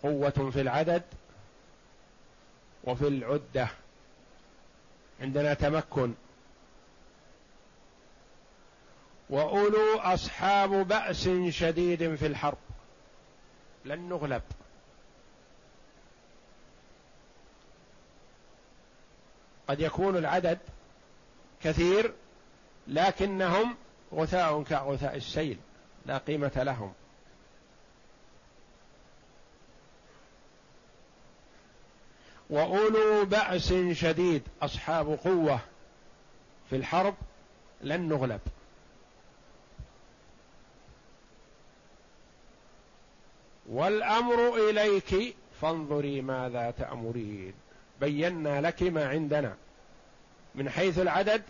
قوة 0.04 0.50
في 0.54 0.62
العدد 0.62 1.04
وفي 2.84 3.08
العدة 3.08 3.68
عندنا 5.22 5.54
تمكن. 5.54 6.14
وأولو 9.30 10.00
أصحاب 10.00 10.70
بأس 10.70 11.30
شديد 11.50 12.16
في 12.16 12.28
الحرب. 12.28 12.58
لن 13.86 14.10
نغلب. 14.10 14.42
قد 19.68 19.80
يكون 19.80 20.18
العدد 20.18 20.60
كثير 21.64 22.14
لكنهم 22.88 23.78
غثاء 24.14 24.64
كغثاء 24.64 25.16
السيل. 25.16 25.60
لا 26.06 26.18
قيمة 26.18 26.52
لهم. 26.56 26.94
وأولو 32.50 33.26
بأس 33.26 33.74
شديد 33.92 34.42
أصحاب 34.62 35.20
قوة 35.24 35.60
في 36.70 36.76
الحرب 36.76 37.16
لن 37.82 38.10
نغلب. 38.10 38.42
والأمر 43.70 44.70
إليك 44.70 45.36
فانظري 45.62 46.22
ماذا 46.22 46.72
تأمرين. 46.72 47.54
بينا 48.02 48.62
لك 48.62 48.84
ما 48.84 49.08
عندنا. 49.08 49.56
من 50.56 50.70
حيث 50.70 51.00
العدد 51.00 51.44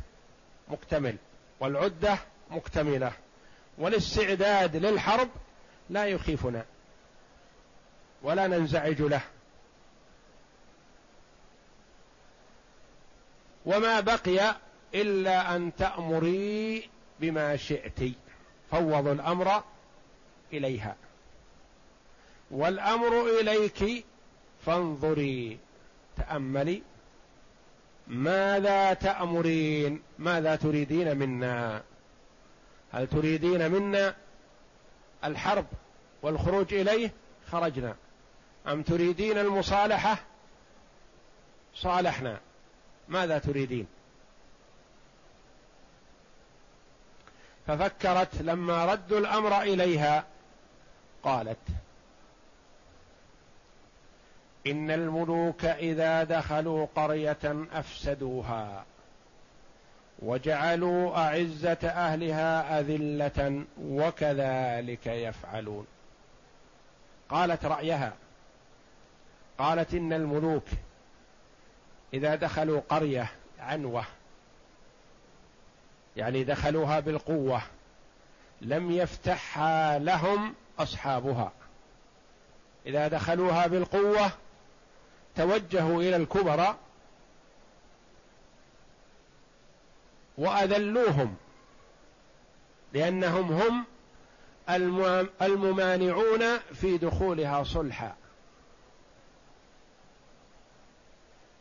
مكتمل 0.68 1.16
والعدة 1.60 2.18
مكتملة. 2.52 3.12
والاستعداد 3.78 4.76
للحرب 4.76 5.30
لا 5.90 6.06
يخيفنا 6.06 6.66
ولا 8.24 8.48
ننزعج 8.48 9.02
له. 9.02 9.22
وما 13.66 14.00
بقي 14.00 14.56
إلا 14.96 15.56
أن 15.56 15.76
تأمري 15.76 16.90
بما 17.20 17.56
شئت. 17.56 18.00
فوضوا 18.72 19.14
الأمر 19.14 19.64
إليها. 20.54 20.96
والأمر 22.52 23.40
إليك 23.40 24.06
فانظري. 24.66 25.60
تأملي. 26.18 26.82
ماذا 28.08 28.94
تأمرين؟ 28.94 30.02
ماذا 30.20 30.56
تريدين 30.56 31.18
منا؟ 31.18 31.84
هل 32.92 33.08
تريدين 33.08 33.72
منا 33.72 34.16
الحرب 35.24 35.66
والخروج 36.22 36.74
إليه؟ 36.74 37.12
خرجنا. 37.52 37.96
أم 38.68 38.82
تريدين 38.82 39.38
المصالحة؟ 39.38 40.18
صالحنا. 41.76 42.40
ماذا 43.14 43.38
تريدين؟ 43.38 43.88
ففكرت 47.68 48.42
لما 48.42 48.86
ردوا 48.86 49.20
الأمر 49.20 49.62
إليها 49.62 50.26
قالت 51.24 51.58
إن 54.68 54.92
الملوك 54.92 55.66
إذا 55.66 56.24
دخلوا 56.24 56.88
قرية 56.96 57.68
أفسدوها 57.74 58.86
وجعلوا 60.20 61.18
أعزة 61.18 61.78
أهلها 61.84 62.80
أذلة 62.80 63.64
وكذلك 63.82 65.08
يفعلون. 65.08 65.88
قالت 67.30 67.66
رأيها 67.66 68.14
قالت 69.58 69.94
إن 69.94 70.14
الملوك 70.14 70.66
إذا 72.14 72.36
دخلوا 72.36 72.82
قرية 72.90 73.32
عنوة 73.60 74.06
يعني 76.16 76.44
دخلوها 76.44 77.00
بالقوة 77.00 77.62
لم 78.62 78.92
يفتحها 78.92 80.00
لهم 80.00 80.54
أصحابها. 80.80 81.52
إذا 82.86 83.08
دخلوها 83.08 83.68
بالقوة 83.68 84.32
توجهوا 85.36 86.02
إلى 86.02 86.16
الكبراء 86.16 86.78
وأذلوهم 90.38 91.36
لأنهم 92.94 93.52
هم 93.52 93.86
الممانعون 95.42 96.58
في 96.74 96.98
دخولها 96.98 97.64
صلحا. 97.64 98.16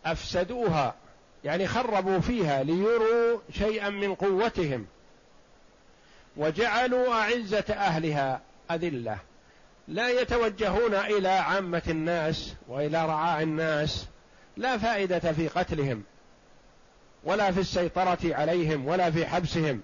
أفسدوها 0.07 0.95
يعني 1.45 1.67
خربوا 1.67 2.21
فيها 2.21 2.63
ليروا 2.63 3.41
شيئا 3.53 3.91
من 3.91 4.15
قوتهم. 4.15 4.87
وجعلوا 6.37 7.15
أعزة 7.15 7.65
أهلها 7.71 8.41
أذلة. 8.71 9.19
لا 9.89 10.09
يتوجهون 10.09 10.95
إلى 10.95 11.29
عامة 11.29 11.83
الناس 11.89 12.55
وإلى 12.69 13.07
رعاع 13.07 13.41
الناس 13.41 14.07
لا 14.57 14.79
فائدة 14.79 15.33
في 15.33 15.49
قتلهم 15.49 16.03
ولا 17.25 17.53
في 17.53 17.61
السيطرة 17.61 18.19
عليهم 18.25 18.87
ولا 18.87 19.11
في 19.11 19.27
حبسهم. 19.27 19.81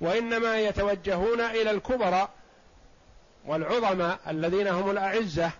وإنما 0.00 0.60
يتوجهون 0.60 1.40
إلى 1.40 1.70
الكبراء 1.70 2.30
والعظماء 3.46 4.18
الذين 4.28 4.68
هم 4.68 4.90
الأعزة 4.90 5.50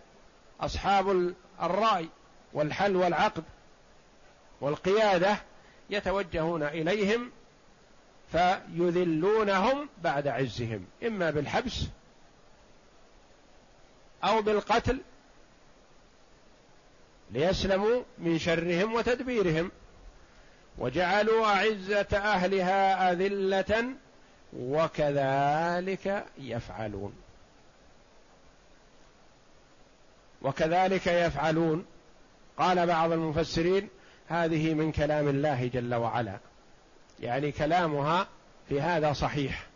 أصحاب 0.60 1.34
الرأي 1.62 2.08
والحل 2.52 2.96
والعقد. 2.96 3.42
والقيادة 4.62 5.36
يتوجهون 5.90 6.62
إليهم 6.62 7.30
فيذلونهم 8.32 9.88
بعد 10.02 10.28
عزهم 10.28 10.86
إما 11.06 11.30
بالحبس 11.30 11.84
أو 14.24 14.42
بالقتل 14.42 15.00
ليسلموا 17.30 18.02
من 18.18 18.38
شرهم 18.38 18.94
وتدبيرهم. 18.94 19.70
وجعلوا 20.78 21.46
أعزة 21.46 22.06
أهلها 22.12 23.12
أذلة 23.12 23.94
وكذلك 24.58 26.24
يفعلون. 26.38 27.14
وكذلك 30.42 31.06
يفعلون. 31.06 31.86
قال 32.58 32.86
بعض 32.86 33.12
المفسرين 33.12 33.88
هذه 34.28 34.74
من 34.74 34.92
كلام 34.92 35.28
الله 35.28 35.66
جل 35.66 35.94
وعلا. 35.94 36.38
يعني 37.20 37.52
كلامها 37.52 38.26
في 38.68 38.80
هذا 38.80 39.12
صحيح. 39.12 39.66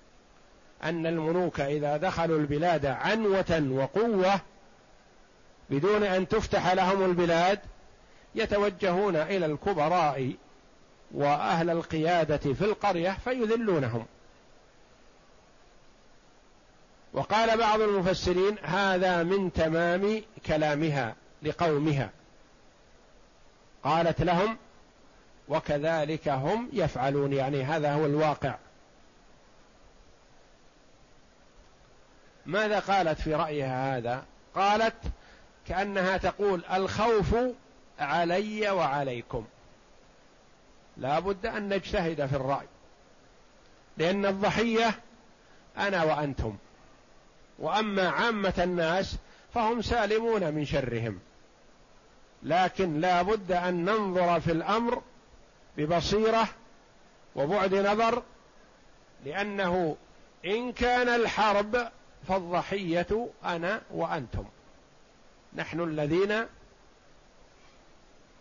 أن 0.82 1.06
الملوك 1.06 1.60
إذا 1.60 1.96
دخلوا 1.96 2.38
البلاد 2.38 2.86
عنوة 2.86 3.62
وقوة 3.70 4.40
بدون 5.70 6.02
أن 6.02 6.28
تفتح 6.28 6.72
لهم 6.72 7.04
البلاد 7.04 7.58
يتوجهون 8.34 9.16
إلى 9.16 9.46
الكبراء 9.46 10.32
وأهل 11.14 11.70
القيادة 11.70 12.36
في 12.54 12.64
القرية 12.64 13.16
فيذلونهم. 13.24 14.06
وقال 17.12 17.58
بعض 17.58 17.80
المفسرين 17.80 18.56
هذا 18.62 19.22
من 19.22 19.52
تمام 19.52 20.22
كلامها 20.46 21.14
لقومها. 21.42 22.10
قالت 23.86 24.22
لهم 24.22 24.56
وكذلك 25.48 26.28
هم 26.28 26.68
يفعلون 26.72 27.32
يعني 27.32 27.62
هذا 27.62 27.92
هو 27.92 28.06
الواقع. 28.06 28.54
ماذا 32.46 32.78
قالت 32.78 33.20
في 33.20 33.34
رأيها 33.34 33.96
هذا؟ 33.96 34.24
قالت 34.54 34.94
كأنها 35.66 36.16
تقول 36.16 36.64
الخوف 36.64 37.36
علي 37.98 38.70
وعليكم. 38.70 39.46
لا 40.96 41.18
بد 41.18 41.46
أن 41.46 41.68
نجتهد 41.68 42.26
في 42.26 42.36
الرأي 42.36 42.66
لأن 43.96 44.26
الضحية 44.26 44.94
أنا 45.78 46.02
وأنتم 46.04 46.56
وأما 47.58 48.08
عامة 48.08 48.54
الناس 48.58 49.16
فهم 49.54 49.82
سالمون 49.82 50.54
من 50.54 50.64
شرهم. 50.64 51.20
لكن 52.42 53.00
لا 53.00 53.22
بد 53.22 53.52
أن 53.52 53.84
ننظر 53.84 54.40
في 54.40 54.52
الأمر 54.52 55.02
ببصيرة 55.76 56.48
وبعد 57.36 57.74
نظر 57.74 58.22
لأنه 59.24 59.96
إن 60.44 60.72
كان 60.72 61.08
الحرب 61.08 61.90
فالضحية 62.28 63.28
أنا 63.44 63.82
وأنتم. 63.90 64.44
نحن 65.54 65.80
الذين 65.80 66.46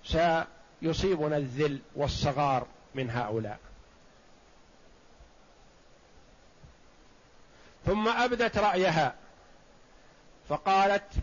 سيصيبنا 0.03 1.37
الذل 1.37 1.79
والصغار 1.95 2.67
من 2.95 3.09
هؤلاء. 3.09 3.59
ثم 7.85 8.07
أبدت 8.07 8.57
رأيها 8.57 9.15
فقالت 10.49 11.13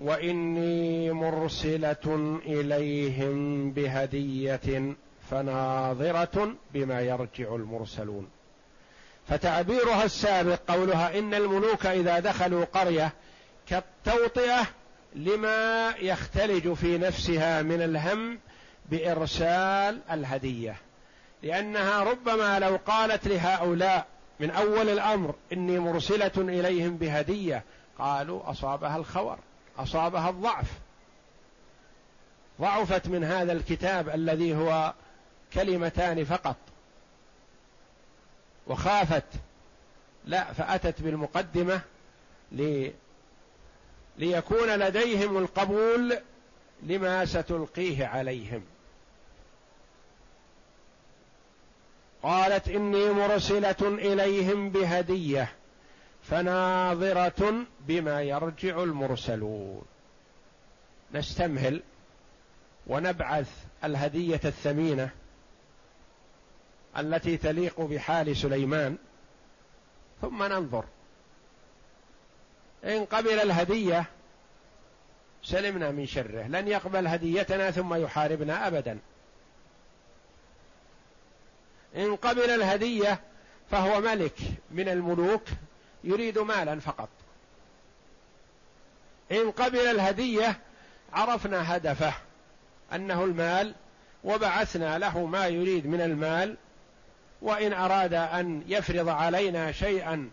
وإني 0.00 1.12
مرسلة 1.12 2.38
إليهم 2.46 3.70
بهدية 3.70 4.96
فناظرة 5.30 6.54
بما 6.74 7.00
يرجع 7.00 7.54
المرسلون. 7.54 8.28
فتعبيرها 9.28 10.04
السابق 10.04 10.60
قولها 10.68 11.18
إن 11.18 11.34
الملوك 11.34 11.86
إذا 11.86 12.18
دخلوا 12.18 12.64
قرية 12.64 13.12
كالتوطئة 13.68 14.66
لما 15.14 15.94
يختلج 16.00 16.72
في 16.72 16.98
نفسها 16.98 17.62
من 17.62 17.82
الهم 17.82 18.38
بإرسال 18.90 20.00
الهدية. 20.10 20.76
لأنها 21.42 22.02
ربما 22.02 22.58
لو 22.58 22.78
قالت 22.86 23.28
لهؤلاء 23.28 24.06
من 24.40 24.50
أول 24.50 24.88
الأمر 24.88 25.34
إني 25.52 25.78
مرسلة 25.78 26.32
إليهم 26.36 26.96
بهدية 26.96 27.64
قالوا 27.98 28.50
أصابها 28.50 28.96
الخور 28.96 29.38
أصابها 29.78 30.30
الضعف. 30.30 30.66
ضعفت 32.60 33.08
من 33.08 33.24
هذا 33.24 33.52
الكتاب 33.52 34.08
الذي 34.08 34.54
هو 34.54 34.94
كلمتان 35.52 36.24
فقط. 36.24 36.56
وخافت. 38.66 39.24
لا 40.24 40.52
فأتت 40.52 41.02
بالمقدمة 41.02 41.80
لي 42.52 42.92
ليكون 44.18 44.68
لديهم 44.68 45.38
القبول 45.38 46.18
لما 46.82 47.24
ستلقيه 47.24 48.06
عليهم. 48.06 48.64
قالت 52.22 52.68
إني 52.68 53.10
مرسلة 53.10 53.76
إليهم 53.82 54.70
بهدية. 54.70 55.52
فناظرة 56.30 57.66
بما 57.80 58.22
يرجع 58.22 58.82
المرسلون. 58.82 59.82
نستمهل 61.14 61.82
ونبعث 62.86 63.50
الهدية 63.84 64.40
الثمينة 64.44 65.10
التي 66.98 67.36
تليق 67.36 67.80
بحال 67.80 68.36
سليمان 68.36 68.96
ثم 70.22 70.42
ننظر. 70.42 70.84
إن 72.84 73.04
قبل 73.04 73.40
الهدية 73.40 74.04
سلمنا 75.42 75.90
من 75.90 76.06
شره 76.06 76.42
لن 76.42 76.68
يقبل 76.68 77.06
هديتنا 77.06 77.70
ثم 77.70 77.94
يحاربنا 77.94 78.66
ابدا. 78.66 78.98
إن 81.96 82.16
قبل 82.16 82.50
الهدية 82.50 83.20
فهو 83.70 84.00
ملك 84.00 84.38
من 84.70 84.88
الملوك 84.88 85.42
يريد 86.04 86.38
مالا 86.38 86.80
فقط. 86.80 87.08
إن 89.32 89.50
قبل 89.50 89.78
الهدية 89.78 90.58
عرفنا 91.12 91.76
هدفه 91.76 92.12
أنه 92.92 93.24
المال 93.24 93.74
وبعثنا 94.24 94.98
له 94.98 95.26
ما 95.26 95.46
يريد 95.46 95.86
من 95.86 96.00
المال 96.00 96.56
وإن 97.42 97.72
أراد 97.72 98.14
أن 98.14 98.62
يفرض 98.66 99.08
علينا 99.08 99.72
شيئا 99.72 100.30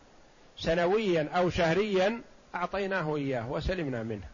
سنويا 0.57 1.29
أو 1.35 1.49
شهريا 1.49 2.21
أعطيناه 2.55 3.15
إياه 3.15 3.51
وسلمنا 3.51 4.03
منه. 4.03 4.27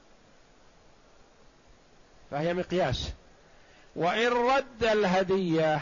فهي 2.32 2.54
مقياس. 2.54 3.13
وإن 3.96 4.28
رد 4.28 4.84
الهدية 4.84 5.82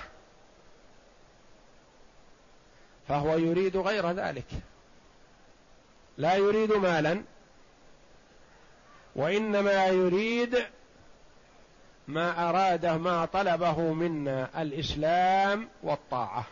فهو 3.07 3.38
يريد 3.38 3.77
غير 3.77 4.12
ذلك. 4.12 4.45
لا 6.19 6.36
يريد 6.36 6.71
مالا 6.71 7.23
وإنما 9.15 9.88
يريد 9.88 10.58
ما 12.08 12.49
أراده 12.49 12.97
ما 12.97 13.25
طلبه 13.25 13.82
منا 13.82 14.62
الإسلام 14.62 15.69
والطاعة. 15.84 16.45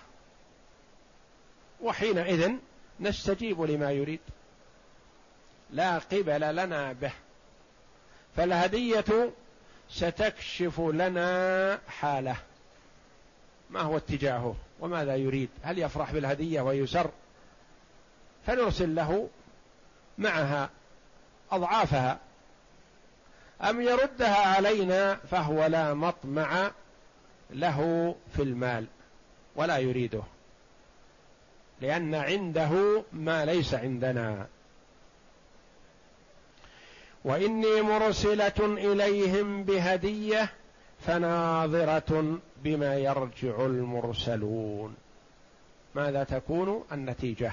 وحينئذ 1.82 2.52
نستجيب 3.00 3.62
لما 3.62 3.92
يريد. 3.92 4.20
لا 5.70 5.98
قبل 5.98 6.56
لنا 6.56 6.94
به. 6.94 7.12
فالهدية 8.36 9.32
ستكشف 9.90 10.80
لنا 10.80 11.80
حاله. 11.88 12.36
ما 13.70 13.82
هو 13.82 13.98
اتجاهه؟ 13.98 14.56
وماذا 14.80 15.16
يريد؟ 15.16 15.50
هل 15.64 15.80
يفرح 15.80 16.12
بالهدية 16.12 16.62
ويسر؟ 16.62 17.10
فنرسل 18.46 18.96
له 18.96 19.30
معها 20.18 20.70
أضعافها. 21.52 22.20
أم 23.62 23.82
يردها 23.82 24.56
علينا 24.56 25.16
فهو 25.16 25.66
لا 25.66 25.94
مطمع 25.94 26.72
له 27.50 28.16
في 28.36 28.42
المال 28.42 28.86
ولا 29.56 29.78
يريده 29.78 30.24
لأن 31.82 32.16
عنده 32.16 33.04
ما 33.14 33.46
ليس 33.46 33.74
عندنا. 33.74 34.48
وإني 37.24 37.82
مرسلة 37.82 38.54
إليهم 38.60 39.64
بهدية 39.64 40.50
فناظرة 41.00 42.40
بما 42.64 42.96
يرجع 42.96 43.66
المرسلون. 43.66 44.96
ماذا 45.96 46.24
تكون 46.24 46.84
النتيجة 46.92 47.52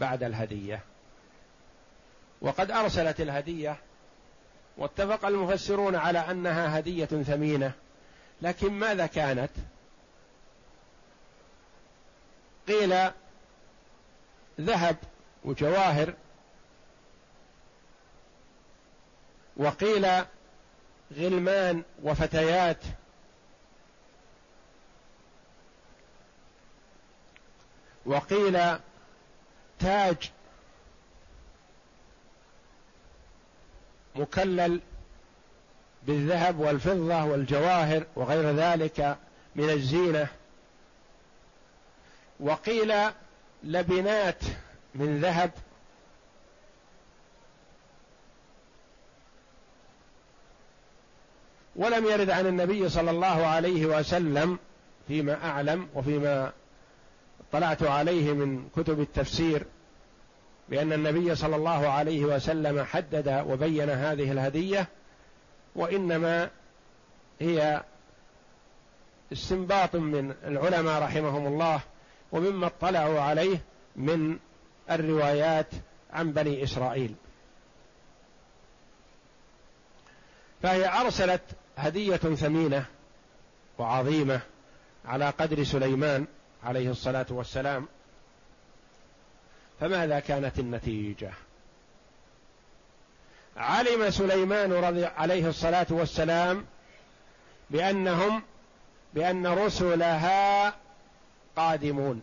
بعد 0.00 0.22
الهدية؟ 0.22 0.80
وقد 2.40 2.70
أرسلت 2.70 3.20
الهدية 3.20 3.76
واتفق 4.76 5.26
المفسرون 5.26 5.96
على 5.96 6.18
أنها 6.18 6.78
هدية 6.78 7.04
ثمينة. 7.04 7.72
لكن 8.42 8.72
ماذا 8.72 9.06
كانت؟ 9.06 9.50
قيل 12.68 13.10
ذهب 14.60 14.96
وجواهر 15.44 16.14
وقيل 19.56 20.06
غلمان 21.16 21.82
وفتيات. 22.02 22.84
وقيل 28.06 28.78
تاج 29.78 30.30
مكلل 34.20 34.80
بالذهب 36.06 36.60
والفضة 36.60 37.24
والجواهر 37.24 38.06
وغير 38.16 38.50
ذلك 38.50 39.16
من 39.56 39.70
الزينة. 39.70 40.28
وقيل 42.40 42.94
لبنات 43.62 44.42
من 44.94 45.20
ذهب 45.20 45.50
ولم 51.76 52.04
يرد 52.06 52.30
عن 52.30 52.46
النبي 52.46 52.88
صلى 52.88 53.10
الله 53.10 53.46
عليه 53.46 53.86
وسلم 53.86 54.58
فيما 55.08 55.44
أعلم 55.44 55.88
وفيما 55.94 56.52
اطلعت 57.48 57.82
عليه 57.82 58.32
من 58.32 58.68
كتب 58.76 59.00
التفسير 59.00 59.66
بأن 60.70 60.92
النبي 60.92 61.34
صلى 61.34 61.56
الله 61.56 61.88
عليه 61.88 62.24
وسلم 62.24 62.84
حدد 62.84 63.44
وبين 63.46 63.90
هذه 63.90 64.32
الهدية 64.32 64.88
وإنما 65.76 66.50
هي 67.40 67.82
استنباط 69.32 69.96
من 69.96 70.34
العلماء 70.44 71.02
رحمهم 71.02 71.46
الله 71.46 71.80
ومما 72.32 72.66
اطلعوا 72.66 73.20
عليه 73.20 73.60
من 73.96 74.38
الروايات 74.90 75.66
عن 76.12 76.32
بني 76.32 76.64
إسرائيل. 76.64 77.14
فهي 80.62 80.88
أرسلت 81.00 81.42
هدية 81.76 82.16
ثمينة 82.16 82.84
وعظيمة 83.78 84.40
على 85.04 85.30
قدر 85.30 85.64
سليمان 85.64 86.26
عليه 86.64 86.90
الصلاة 86.90 87.26
والسلام 87.30 87.88
فماذا 89.80 90.20
كانت 90.20 90.58
النتيجة؟ 90.58 91.32
علم 93.56 94.10
سليمان 94.10 94.72
رضي 94.72 95.04
عليه 95.04 95.48
الصلاة 95.48 95.86
والسلام 95.90 96.66
بانهم 97.70 98.42
بأن 99.14 99.46
رسلها 99.46 100.74
قادمون 101.56 102.22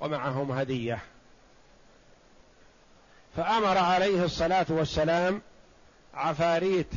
ومعهم 0.00 0.52
هدية. 0.52 1.02
فأمر 3.36 3.78
عليه 3.78 4.24
الصلاة 4.24 4.66
والسلام 4.68 5.42
عفاريت 6.14 6.90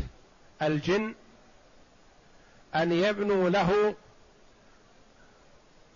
الجن 0.62 1.15
أن 2.75 2.91
يبنوا 2.91 3.49
له 3.49 3.95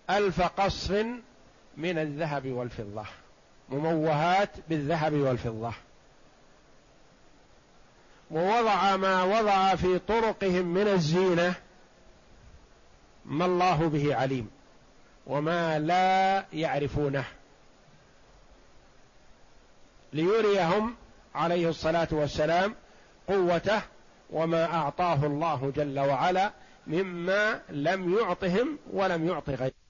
ألف 0.10 0.42
قصر 0.42 1.06
من 1.78 1.98
الذهب 1.98 2.48
والفضة. 2.48 3.06
مموهات 3.70 4.50
بالذهب 4.70 5.14
والفضة. 5.14 5.74
ووضع 8.32 8.96
ما 8.96 9.24
وضع 9.24 9.76
في 9.76 10.00
طرقهم 10.00 10.66
من 10.66 10.88
الزينة 10.88 11.56
ما 13.26 13.46
الله 13.46 13.90
به 13.90 14.16
عليم 14.16 14.50
وما 15.28 15.80
لا 15.80 16.46
يعرفونه. 16.54 17.26
ليريهم 20.14 20.96
عليه 21.36 21.70
الصلاة 21.70 22.08
والسلام 22.12 22.76
قوته 23.28 23.82
وما 24.30 24.66
أعطاه 24.66 25.26
الله 25.26 25.72
جل 25.76 26.00
وعلا 26.00 26.52
مما 26.88 27.62
لم 27.70 28.18
يعطهم 28.18 28.80
ولم 28.94 29.28
يعط 29.28 29.50
غيره. 29.50 29.83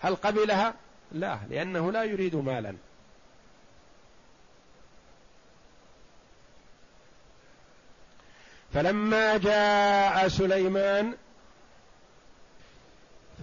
هل 0.00 0.14
قبلها؟ 0.14 0.74
لا 1.12 1.38
لأنه 1.50 1.92
لا 1.92 2.04
يريد 2.04 2.36
مالا. 2.36 2.74
فلما 8.74 9.36
جاء 9.36 10.28
سليمان 10.28 11.12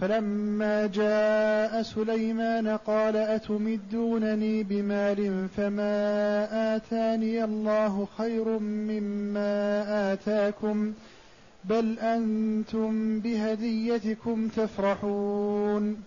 فلما 0.00 0.86
جاء 0.86 1.82
سليمان 1.82 2.76
قال 2.76 3.16
أتمدونني 3.16 4.62
بمال 4.62 5.48
فما 5.56 6.76
آتاني 6.76 7.44
الله 7.44 8.08
خير 8.18 8.58
مما 8.58 10.12
آتاكم؟ 10.12 10.94
بل 11.64 11.98
أنتم 11.98 13.20
بهديتكم 13.20 14.48
تفرحون. 14.48 16.02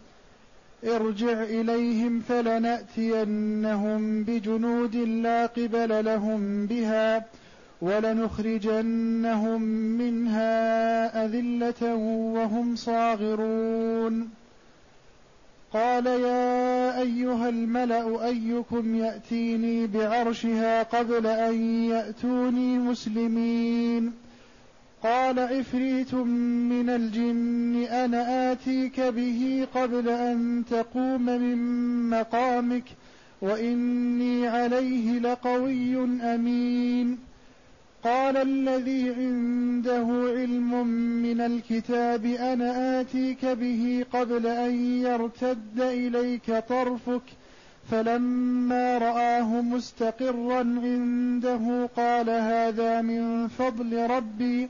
ارجع 0.84 1.44
إليهم 1.44 2.20
فلنأتينهم 2.20 4.24
بجنود 4.24 4.96
لا 4.96 5.46
قبل 5.46 6.06
لهم 6.06 6.66
بها 6.66 7.26
ولنخرجنهم 7.82 9.62
منها 9.98 11.26
أذلة 11.26 11.96
وهم 12.36 12.76
صاغرون. 12.76 14.30
قال 15.74 16.06
يا 16.06 17.02
أيها 17.02 17.50
الملأ 17.50 18.26
أيكم 18.26 18.96
يأتيني 18.96 19.88
بعرشها 19.88 20.84
قبل 20.84 21.28
أن 21.28 21.86
يأتوني 21.86 22.78
مسلمين. 22.78 24.29
قال 25.04 25.40
عفريت 25.40 26.14
من 26.14 26.90
الجن 26.90 27.76
أنا 27.84 28.52
آتيك 28.52 29.00
به 29.00 29.68
قبل 29.76 30.10
أن 30.10 30.64
تقوم 30.70 31.26
من 31.26 32.10
مقامك 32.10 32.84
وإني 33.42 34.48
عليه 34.48 35.20
لقوي 35.20 36.04
أمين. 36.36 37.18
قال 38.04 38.38
الذي 38.38 39.10
عنده 39.10 40.08
علم 40.38 40.88
من 41.24 41.42
الكتاب 41.42 42.26
أنا 42.26 43.02
آتيك 43.02 43.46
به 43.46 44.06
قبل 44.14 44.48
أن 44.48 45.02
يرتد 45.02 45.82
إليك 45.82 46.52
طرفك. 46.70 47.24
فلما 47.92 48.98
رآه 48.98 49.62
مستقرا 49.62 50.60
عنده 50.60 51.90
قال 51.98 52.30
هذا 52.30 53.02
من 53.02 53.48
فضل 53.48 54.10
ربي. 54.10 54.70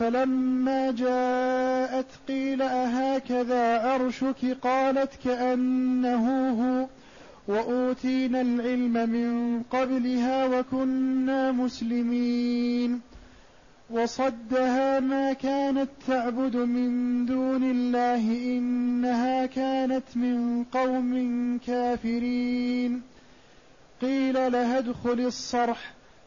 فلما 0.00 0.90
جاءت 0.90 2.06
قيل 2.28 2.62
أهكذا 2.62 3.78
عرشك 3.78 4.56
قالت 4.62 5.12
كأنه 5.24 6.50
هو. 6.50 6.86
وأوتينا 7.48 8.40
العلم 8.40 9.10
من 9.10 9.62
قبلها 9.62 10.44
وكنا 10.44 11.52
مسلمين. 11.52 13.00
وصدها 13.90 15.00
ما 15.00 15.32
كانت 15.32 15.88
تعبد 16.06 16.56
من 16.56 17.26
دون 17.26 17.70
الله 17.70 18.56
إنها 18.58 19.46
كانت 19.46 20.16
من 20.16 20.64
قوم 20.64 21.58
كافرين. 21.66 23.02
قيل 24.02 24.52
لها 24.52 24.78
ادخل 24.78 25.20
الصرح. 25.20 25.94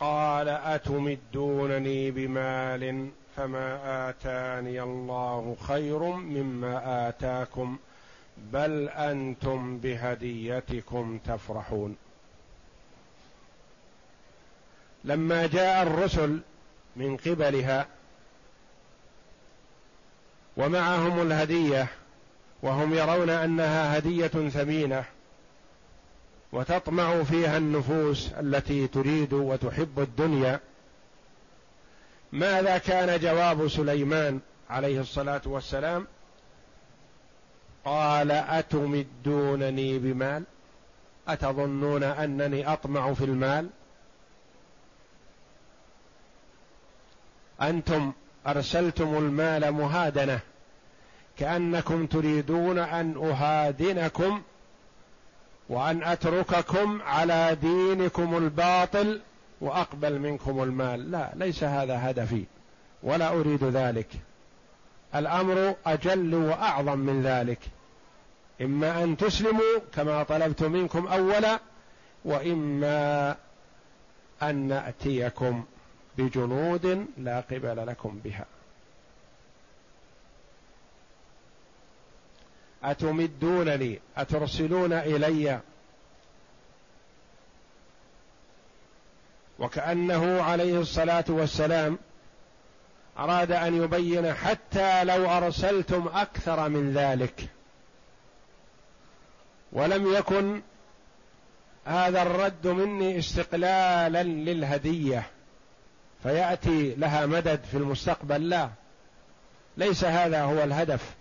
قال 0.00 0.48
أتمدونني 0.48 2.10
بمال 2.10 3.10
فما 3.36 3.78
آتاني 4.08 4.82
الله 4.82 5.56
خير 5.68 6.02
مما 6.02 7.08
آتاكم 7.08 7.78
بل 8.52 8.88
أنتم 8.88 9.78
بهديتكم 9.78 11.18
تفرحون. 11.18 11.96
لما 15.04 15.46
جاء 15.46 15.82
الرسل 15.82 16.40
من 16.96 17.16
قبلها 17.16 17.86
ومعهم 20.56 21.22
الهدية 21.22 21.86
وهم 22.62 22.94
يرون 22.94 23.30
أنها 23.30 23.98
هدية 23.98 24.26
ثمينة 24.26 25.04
وتطمع 26.52 27.22
فيها 27.22 27.56
النفوس 27.56 28.28
التي 28.32 28.86
تريد 28.86 29.32
وتحب 29.32 30.00
الدنيا. 30.00 30.60
ماذا 32.32 32.78
كان 32.78 33.20
جواب 33.20 33.68
سليمان 33.68 34.40
عليه 34.70 35.00
الصلاة 35.00 35.42
والسلام؟ 35.44 36.06
قال 37.84 38.30
أتمدونني 38.30 39.98
بمال؟ 39.98 40.44
أتظنون 41.28 42.02
أنني 42.02 42.72
أطمع 42.72 43.14
في 43.14 43.24
المال؟ 43.24 43.68
أنتم 47.62 48.12
أرسلتم 48.46 49.18
المال 49.18 49.70
مهادنة 49.72 50.40
كأنكم 51.38 52.06
تريدون 52.06 52.78
أن 52.78 53.16
أهادنكم 53.16 54.42
وأن 55.70 56.02
أترككم 56.02 57.02
على 57.02 57.56
دينكم 57.60 58.36
الباطل 58.36 59.20
وأقبل 59.60 60.18
منكم 60.18 60.62
المال. 60.62 61.10
لا 61.10 61.32
ليس 61.34 61.64
هذا 61.64 62.10
هدفي 62.10 62.44
ولا 63.02 63.28
أريد 63.28 63.64
ذلك. 63.64 64.08
الأمر 65.14 65.74
أجل 65.86 66.34
وأعظم 66.34 66.98
من 66.98 67.22
ذلك. 67.22 67.58
إما 68.60 69.04
أن 69.04 69.16
تسلموا 69.16 69.78
كما 69.94 70.22
طلبت 70.22 70.62
منكم 70.62 71.06
أولا 71.06 71.60
وإما 72.24 73.36
أن 74.42 74.56
نأتيكم 74.68 75.64
بجنود 76.18 77.06
لا 77.18 77.40
قبل 77.40 77.86
لكم 77.86 78.20
بها. 78.24 78.44
أتمدونني؟ 82.84 84.00
أترسلون 84.16 84.92
إلي؟ 84.92 85.60
وكأنه 89.58 90.42
عليه 90.42 90.80
الصلاة 90.80 91.24
والسلام 91.28 91.98
أراد 93.18 93.52
أن 93.52 93.82
يبين 93.82 94.34
حتى 94.34 95.04
لو 95.04 95.30
أرسلتم 95.30 96.08
أكثر 96.14 96.68
من 96.68 96.92
ذلك. 96.92 97.48
ولم 99.72 100.14
يكن 100.14 100.62
هذا 101.84 102.22
الرد 102.22 102.66
مني 102.66 103.18
استقلالا 103.18 104.22
للهدية. 104.22 105.26
فيأتي 106.22 106.94
لها 106.94 107.26
مدد 107.26 107.60
في 107.70 107.76
المستقبل. 107.76 108.48
لا 108.48 108.70
ليس 109.76 110.04
هذا 110.04 110.42
هو 110.42 110.64
الهدف. 110.64 111.14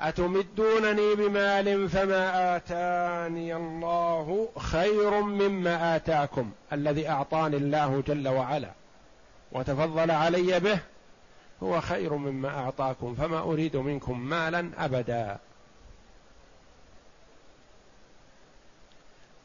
أتمدونني 0.00 1.14
بمال 1.14 1.88
فما 1.88 2.56
آتاني 2.56 3.56
الله 3.56 4.48
خير 4.58 5.20
مما 5.20 5.96
آتاكم 5.96 6.52
الذي 6.72 7.08
أعطاني 7.08 7.56
الله 7.56 8.02
جل 8.06 8.28
وعلا 8.28 8.70
وتفضل 9.52 10.10
علي 10.10 10.60
به 10.60 10.78
هو 11.62 11.80
خير 11.80 12.14
مما 12.14 12.48
أعطاكم 12.48 13.14
فما 13.14 13.38
أريد 13.38 13.76
منكم 13.76 14.20
مالا 14.20 14.70
أبدا. 14.78 15.38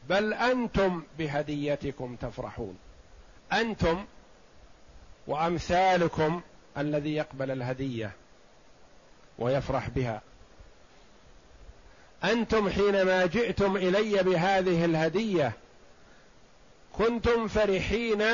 بل 0.08 0.34
أنتم 0.34 1.02
بهديتكم 1.18 2.16
تفرحون. 2.16 2.78
أنتم 3.52 4.04
وأمثالكم 5.26 6.40
الذي 6.78 7.14
يقبل 7.14 7.50
الهدية 7.50 8.12
ويفرح 9.38 9.88
بها. 9.88 10.22
أنتم 12.24 12.70
حينما 12.70 13.26
جئتم 13.26 13.76
إلي 13.76 14.22
بهذه 14.22 14.84
الهدية 14.84 15.52
كنتم 16.92 17.48
فرحين 17.48 18.24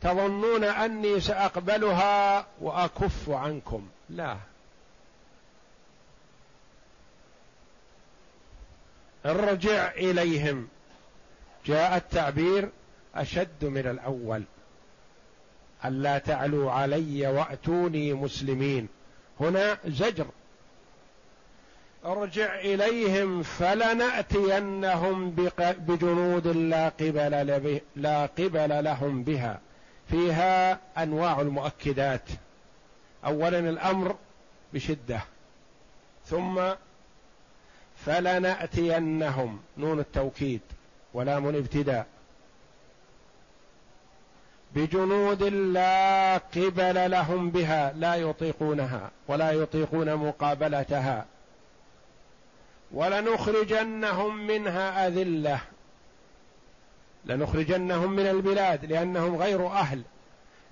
تظنون 0.00 0.64
أني 0.64 1.20
سأقبلها 1.20 2.46
وأكف 2.60 3.30
عنكم. 3.30 3.88
لا. 4.10 4.36
ارجع 9.26 9.90
إليهم. 9.90 10.68
جاء 11.66 11.96
التعبير 11.96 12.68
أشد 13.14 13.64
من 13.64 13.86
الأول. 13.86 14.42
ألا 15.84 16.18
تعلوا 16.18 16.72
علي 16.72 17.26
وأتوني 17.26 18.12
مسلمين. 18.12 18.88
هنا 19.40 19.78
زجر. 19.86 20.26
ارجع 22.04 22.54
إليهم 22.60 23.42
فلنأتينهم 23.42 25.30
بجنود 25.60 26.46
لا 26.46 26.88
قبل 26.88 27.80
لا 27.96 28.26
قبل 28.26 28.84
لهم 28.84 29.22
بها. 29.22 29.60
فيها 30.10 30.78
أنواع 30.98 31.40
المؤكدات. 31.40 32.28
اولا 33.24 33.58
الأمر 33.58 34.16
بشدة. 34.72 35.20
ثم 36.26 36.60
فلنأتينهم. 38.06 39.60
نون 39.78 40.00
التوكيد 40.00 40.60
ولام 41.14 41.48
الابتداء. 41.48 42.06
بجنود 44.74 45.42
لا 45.42 46.36
قبل 46.36 47.10
لهم 47.10 47.50
بها. 47.50 47.92
لا 47.92 48.14
يطيقونها 48.14 49.10
ولا 49.28 49.50
يطيقون 49.50 50.14
مقابلتها. 50.14 51.26
ولنخرجنهم 52.92 54.46
منها 54.46 55.06
أذلة. 55.08 55.60
لنخرجنهم 57.24 58.12
من 58.12 58.26
البلاد 58.26 58.84
لأنهم 58.84 59.36
غير 59.36 59.66
أهل 59.66 60.02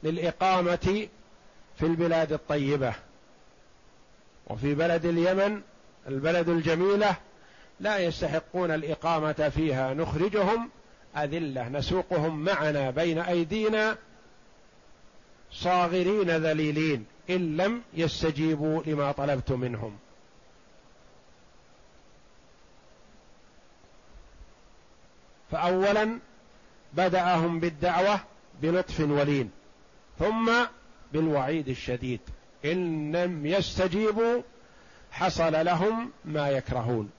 للإقامة 0.03 1.09
في 1.79 1.87
البلاد 1.87 2.33
الطيبة. 2.33 2.95
وفي 4.47 4.75
بلد 4.75 5.05
اليمن 5.05 5.61
البلد 6.09 6.49
الجميلة 6.49 7.17
لا 7.81 7.99
يستحقون 7.99 8.71
الإقامة 8.71 9.53
فيها. 9.57 9.95
نخرجهم 9.95 10.71
أذلة. 11.17 11.69
نسوقهم 11.69 12.45
معنا 12.45 12.91
بين 12.91 13.19
أيدينا 13.19 13.97
صاغرين 15.53 16.31
ذليلين 16.31 17.05
إن 17.31 17.57
لم 17.57 17.83
يستجيبوا 17.95 18.83
لما 18.83 19.13
طلبت 19.13 19.53
منهم. 19.53 19.99
فاولا 25.51 26.19
بدأهم 26.93 27.61
بالدعوة 27.61 28.21
بلطف 28.63 29.01
ولين 29.01 29.51
ثم 30.19 30.53
بالوعيد 31.13 31.69
الشديد. 31.69 32.21
إن 32.65 33.17
لم 33.17 33.47
يستجيبوا 33.47 34.43
حصل 35.11 35.65
لهم 35.65 36.11
ما 36.25 36.51
يكرهون. 36.51 37.11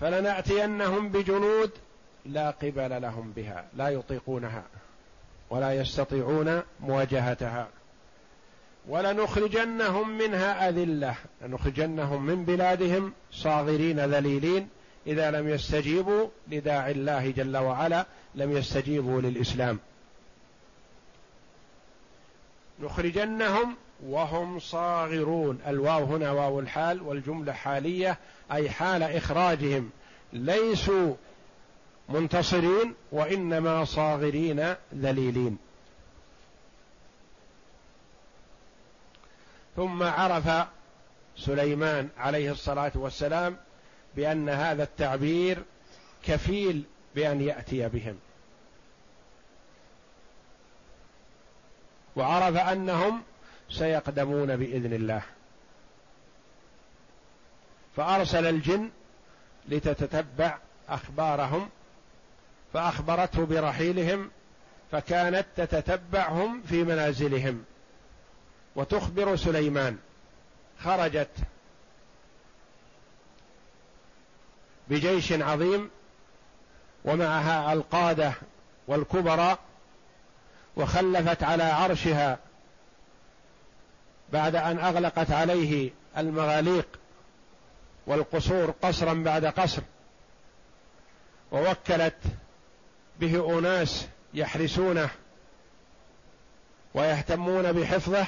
فلنأتينهم 0.00 1.08
بجنود 1.08 1.70
لا 2.26 2.50
قبل 2.50 3.02
لهم 3.02 3.32
بها 3.32 3.68
لا 3.76 3.88
يطيقونها 3.88 4.64
ولا 5.50 5.74
يستطيعون 5.74 6.62
مواجهتها. 6.80 7.68
ولنخرجنهم 8.88 10.18
منها 10.18 10.68
أذلة. 10.68 11.14
لنخرجنهم 11.42 12.26
من 12.26 12.44
بلادهم 12.44 13.12
صاغرين 13.32 14.00
ذليلين. 14.00 14.68
إذا 15.06 15.30
لم 15.30 15.48
يستجيبوا 15.48 16.28
لداعي 16.48 16.92
الله 16.92 17.30
جل 17.30 17.56
وعلا 17.56 18.06
لم 18.34 18.56
يستجيبوا 18.56 19.20
للإسلام. 19.20 19.78
نخرجنهم 22.80 23.76
وهم 24.06 24.58
صاغرون. 24.58 25.58
الواو 25.66 26.04
هنا 26.04 26.30
واو 26.30 26.60
الحال 26.60 27.02
والجملة 27.02 27.52
حالية 27.52 28.18
أي 28.52 28.70
حال 28.70 29.02
إخراجهم. 29.02 29.90
ليسوا 30.32 31.14
منتصرين 32.08 32.94
وإنما 33.12 33.84
صاغرين 33.84 34.74
ذليلين. 34.94 35.58
ثم 39.76 40.02
عرف 40.02 40.66
سليمان 41.36 42.08
عليه 42.18 42.52
الصلاة 42.52 42.92
والسلام 42.94 43.56
بأن 44.16 44.48
هذا 44.48 44.82
التعبير 44.82 45.62
كفيل 46.22 46.84
بأن 47.14 47.40
يأتي 47.40 47.88
بهم. 47.88 48.18
وعرف 52.16 52.56
أنهم 52.56 53.22
سيقدمون 53.70 54.56
بإذن 54.56 54.92
الله. 54.92 55.22
فأرسل 57.96 58.46
الجن 58.46 58.90
لتتتبع 59.68 60.58
أخبارهم 60.88 61.68
فأخبرته 62.72 63.46
برحيلهم 63.46 64.30
فكانت 64.92 65.46
تتتبعهم 65.56 66.62
في 66.62 66.84
منازلهم. 66.84 67.64
وتخبر 68.76 69.36
سليمان. 69.36 69.98
خرجت 70.80 71.30
بجيش 74.88 75.32
عظيم 75.32 75.90
ومعها 77.04 77.72
القادة 77.72 78.32
والكبراء 78.88 79.58
وخلفت 80.76 81.42
على 81.42 81.62
عرشها 81.62 82.38
بعد 84.32 84.56
أن 84.56 84.78
أغلقت 84.78 85.30
عليه 85.30 85.90
المغاليق 86.18 86.86
والقصور 88.06 88.70
قصرا 88.82 89.14
بعد 89.14 89.46
قصر. 89.46 89.82
ووكلت 91.52 92.18
به 93.20 93.58
أناس 93.58 94.06
يحرسونه 94.34 95.10
ويهتمون 96.94 97.72
بحفظه 97.72 98.26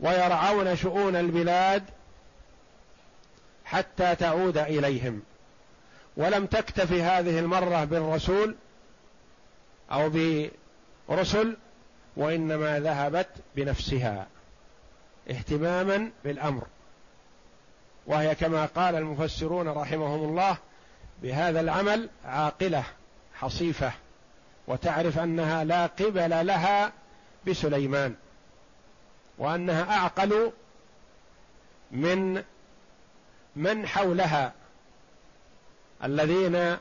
ويرعون 0.00 0.76
شؤون 0.76 1.16
البلاد 1.16 1.84
حتى 3.64 4.14
تعود 4.14 4.58
إليهم. 4.58 5.22
ولم 6.16 6.46
تكتف 6.46 6.92
هذه 6.92 7.38
المرة 7.38 7.84
بالرسول 7.84 8.56
أو 9.92 10.10
برسل 11.08 11.56
وإنما 12.16 12.80
ذهبت 12.80 13.28
بنفسها 13.56 14.26
اهتماما 15.30 16.10
بالأمر. 16.24 16.66
وهي 18.06 18.34
كما 18.34 18.66
قال 18.66 18.94
المفسرون 18.94 19.68
رحمهم 19.68 20.28
الله 20.28 20.56
بهذا 21.22 21.60
العمل 21.60 22.08
عاقلة 22.24 22.84
حصيفة 23.34 23.92
وتعرف 24.66 25.18
أنها 25.18 25.64
لا 25.64 25.86
قبل 25.86 26.46
لها 26.46 26.92
بسليمان. 27.46 28.14
وأنها 29.38 29.96
أعقل 29.98 30.52
من 31.90 32.42
من 33.56 33.86
حولها 33.86 34.52
الذين 36.04 36.76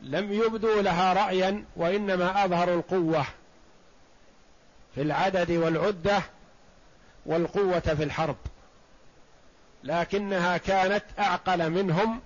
لم 0.00 0.32
يبدوا 0.32 0.82
لها 0.82 1.12
رأيا 1.12 1.64
وإنما 1.76 2.44
أظهروا 2.44 2.76
القوة 2.76 3.26
في 4.94 5.02
العدد 5.02 5.50
والعدة 5.50 6.22
والقوة 7.26 7.80
في 7.80 8.02
الحرب. 8.02 8.36
لكنها 9.84 10.56
كانت 10.56 11.04
أعقل 11.18 11.70
منهم 11.70 12.20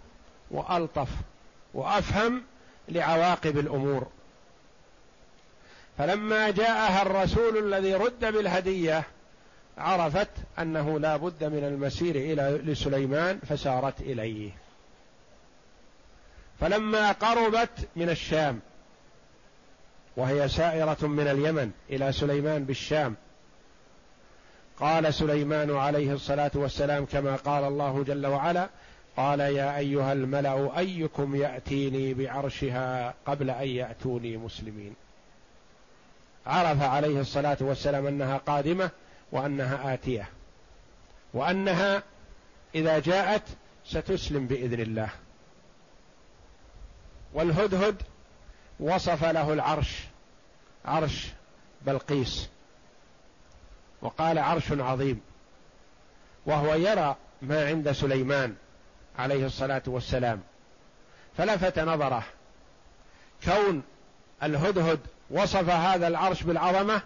وألطف 0.50 1.08
وأفهم 1.74 2.42
لعواقب 2.88 3.58
الأمور. 3.58 4.06
فلما 5.98 6.50
جاءها 6.50 7.02
الرسول 7.02 7.74
الذي 7.74 7.94
رد 7.94 8.20
بالهدية 8.20 9.04
عرفت 9.78 10.30
أنه 10.58 10.98
لا 10.98 11.16
بد 11.16 11.44
من 11.44 11.64
المسير 11.64 12.16
إلى 12.16 12.72
لسليمان 12.72 13.38
فسارت 13.38 14.00
إليه. 14.00 14.50
فلما 16.60 17.12
قربت 17.12 17.88
من 17.96 18.10
الشام 18.10 18.60
وهي 20.16 20.48
سائرة 20.48 21.06
من 21.06 21.28
اليمن 21.28 21.70
إلى 21.90 22.12
سليمان 22.12 22.64
بالشام 22.64 23.16
قال 24.80 25.14
سليمان 25.14 25.76
عليه 25.76 26.12
الصلاة 26.12 26.50
والسلام 26.54 27.04
كما 27.04 27.36
قال 27.36 27.64
الله 27.64 28.04
جل 28.04 28.26
وعلا 28.26 28.68
قال 29.16 29.40
يا 29.40 29.76
أيها 29.76 30.12
الملأ 30.12 30.78
أيكم 30.78 31.36
يأتيني 31.36 32.14
بعرشها 32.14 33.14
قبل 33.26 33.50
أن 33.50 33.68
يأتوني 33.68 34.36
مسلمين. 34.36 34.94
عرف 36.46 36.82
عليه 36.82 37.20
الصلاة 37.20 37.56
والسلام 37.60 38.06
أنها 38.06 38.36
قادمة 38.36 38.90
وأنها 39.32 39.94
آتية. 39.94 40.28
وأنها 41.34 42.02
إذا 42.74 42.98
جاءت 42.98 43.42
ستسلم 43.84 44.46
بإذن 44.46 44.80
الله. 44.80 45.10
والهدهد 47.34 48.02
وصف 48.80 49.24
له 49.24 49.52
العرش 49.52 50.04
عرش 50.84 51.28
بلقيس. 51.82 52.48
وقال 54.02 54.38
عرش 54.38 54.72
عظيم. 54.72 55.20
وهو 56.46 56.74
يرى 56.74 57.16
ما 57.42 57.66
عند 57.66 57.92
سليمان 57.92 58.54
عليه 59.18 59.46
الصلاة 59.46 59.82
والسلام. 59.86 60.40
فلفت 61.36 61.78
نظره. 61.78 62.24
كون 63.44 63.82
الهدهد 64.42 65.00
وصف 65.30 65.70
هذا 65.70 66.08
العرش 66.08 66.42
بالعظمة 66.42 67.02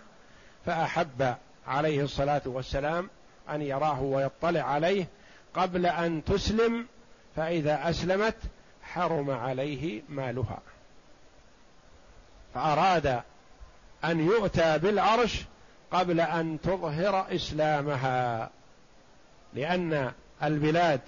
فأحب 0.67 1.35
عليه 1.67 2.03
الصلاة 2.03 2.43
والسلام 2.47 3.11
أن 3.51 3.63
يراه 3.63 4.03
ويطلع 4.03 4.61
عليه 4.61 5.07
قبل 5.55 5.87
أن 5.87 6.25
تسلم 6.25 6.87
فإذا 7.37 7.91
أسلمت 7.91 8.37
حرم 8.83 9.31
عليه 9.31 10.03
مالها. 10.09 10.59
فأراد 12.55 13.23
أن 14.05 14.21
يؤتى 14.27 14.79
بالعرش 14.79 15.45
قبل 15.93 16.21
أن 16.21 16.59
تظهر 16.63 17.35
إسلامها 17.35 18.51
لأن 19.55 20.13
البلاد 20.43 21.01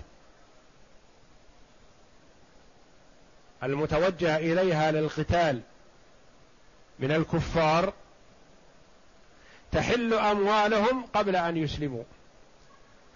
المتوجه 3.62 4.36
إليها 4.36 4.90
للقتال 4.90 5.60
من 6.98 7.12
الكفار 7.12 7.92
تحل 9.72 10.14
أموالهم 10.14 11.06
قبل 11.14 11.36
أن 11.36 11.56
يسلموا. 11.56 12.02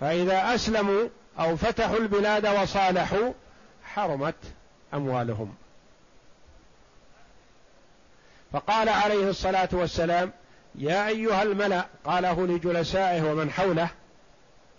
فإذا 0.01 0.55
أسلموا 0.55 1.09
أو 1.39 1.57
فتحوا 1.57 1.99
البلاد 1.99 2.47
وصالحوا 2.47 3.33
حرمت 3.85 4.35
أموالهم. 4.95 5.55
فقال 8.53 8.89
عليه 8.89 9.31
الصلاة 9.31 9.69
والسلام 9.73 10.33
يا 10.75 11.09
أيها 11.09 11.43
الملأ 11.43 11.87
قاله 12.05 12.47
لجلسائه 12.47 13.23
ومن 13.23 13.51
حوله 13.51 13.89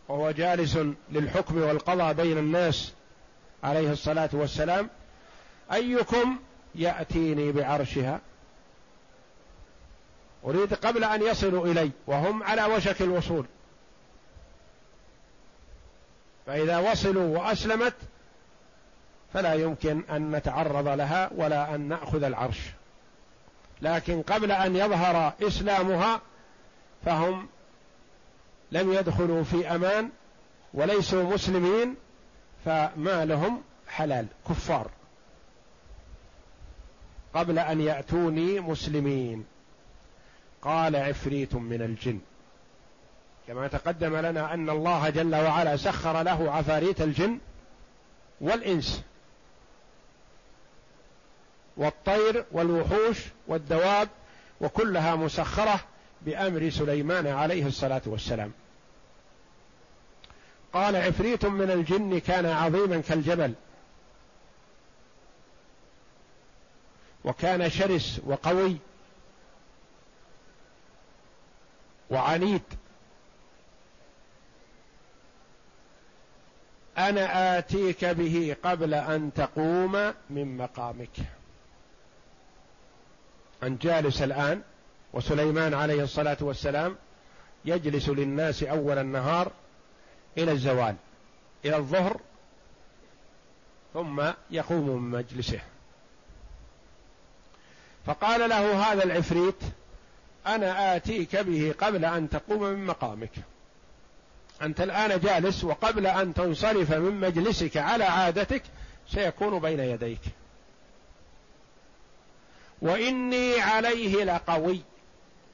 وهو 0.07 0.31
جالس 0.31 0.77
للحكم 1.11 1.61
والقضاء 1.61 2.13
بين 2.13 2.37
الناس 2.37 2.93
عليه 3.63 3.91
الصلاة 3.91 4.29
والسلام 4.33 4.89
أيكم 5.73 6.39
يأتيني 6.75 7.51
بعرشها؟ 7.51 8.19
أريد 10.45 10.73
قبل 10.73 11.03
أن 11.03 11.21
يصلوا 11.21 11.67
إلي 11.67 11.91
وهم 12.07 12.43
على 12.43 12.65
وشك 12.65 13.01
الوصول. 13.01 13.45
فإذا 16.45 16.77
وصلوا 16.77 17.37
وأسلمت 17.37 17.93
فلا 19.33 19.53
يمكن 19.53 20.03
أن 20.09 20.31
نتعرض 20.31 20.87
لها 20.87 21.29
ولا 21.35 21.75
أن 21.75 21.81
نأخذ 21.81 22.23
العرش. 22.23 22.59
لكن 23.81 24.21
قبل 24.21 24.51
أن 24.51 24.75
يظهر 24.75 25.33
إسلامها 25.41 26.21
فهم 27.05 27.47
لم 28.71 28.93
يدخلوا 28.93 29.43
في 29.43 29.75
أمان 29.75 30.09
وليسوا 30.73 31.23
مسلمين 31.23 31.95
فمالهم 32.65 33.61
حلال 33.87 34.25
كفار. 34.49 34.89
قبل 37.33 37.59
أن 37.59 37.81
يأتوني 37.81 38.59
مسلمين. 38.59 39.45
قال 40.61 40.95
عفريت 40.95 41.55
من 41.55 41.81
الجن. 41.81 42.19
كما 43.47 43.67
تقدم 43.67 44.17
لنا 44.17 44.53
أن 44.53 44.69
الله 44.69 45.09
جل 45.09 45.35
وعلا 45.35 45.77
سخر 45.77 46.21
له 46.21 46.51
عفاريت 46.51 47.01
الجن 47.01 47.39
والإنس 48.41 49.03
والطير 51.77 52.45
والوحوش 52.51 53.17
والدواب 53.47 54.09
وكلها 54.61 55.15
مسخرة 55.15 55.79
بأمر 56.21 56.69
سليمان 56.69 57.27
عليه 57.27 57.67
الصلاة 57.67 58.01
والسلام. 58.05 58.51
قال 60.73 60.95
عفريت 60.95 61.45
من 61.45 61.71
الجن 61.71 62.19
كان 62.19 62.45
عظيما 62.45 63.01
كالجبل 63.01 63.53
وكان 67.23 67.69
شرس 67.69 68.21
وقوي 68.25 68.77
وعنيد. 72.11 72.61
أنا 76.97 77.57
آتيك 77.57 78.05
به 78.05 78.55
قبل 78.63 78.93
أن 78.93 79.33
تقوم 79.33 80.13
من 80.29 80.57
مقامك. 80.57 81.17
انت 83.63 83.83
جالس 83.83 84.21
الآن 84.21 84.61
وسليمان 85.13 85.73
عليه 85.73 86.03
الصلاة 86.03 86.37
والسلام 86.41 86.95
يجلس 87.65 88.09
للناس 88.09 88.63
أول 88.63 88.97
النهار 88.97 89.51
إلى 90.37 90.51
الزوال 90.51 90.95
إلى 91.65 91.77
الظهر 91.77 92.19
ثم 93.93 94.31
يقوم 94.51 94.89
من 94.89 95.19
مجلسه. 95.19 95.59
فقال 98.05 98.49
له 98.49 98.91
هذا 98.91 99.03
العفريت 99.03 99.63
أنا 100.47 100.95
آتيك 100.95 101.35
به 101.35 101.73
قبل 101.79 102.05
أن 102.05 102.29
تقوم 102.29 102.63
من 102.63 102.85
مقامك. 102.85 103.31
أنت 104.61 104.81
الآن 104.81 105.19
جالس 105.19 105.63
وقبل 105.63 106.07
أن 106.07 106.33
تنصرف 106.33 106.91
من 106.91 107.19
مجلسك 107.19 107.77
على 107.77 108.03
عادتك 108.03 108.63
سيكون 109.09 109.59
بين 109.59 109.79
يديك. 109.79 110.21
وإني 112.81 113.61
عليه 113.61 114.23
لقوي. 114.23 114.81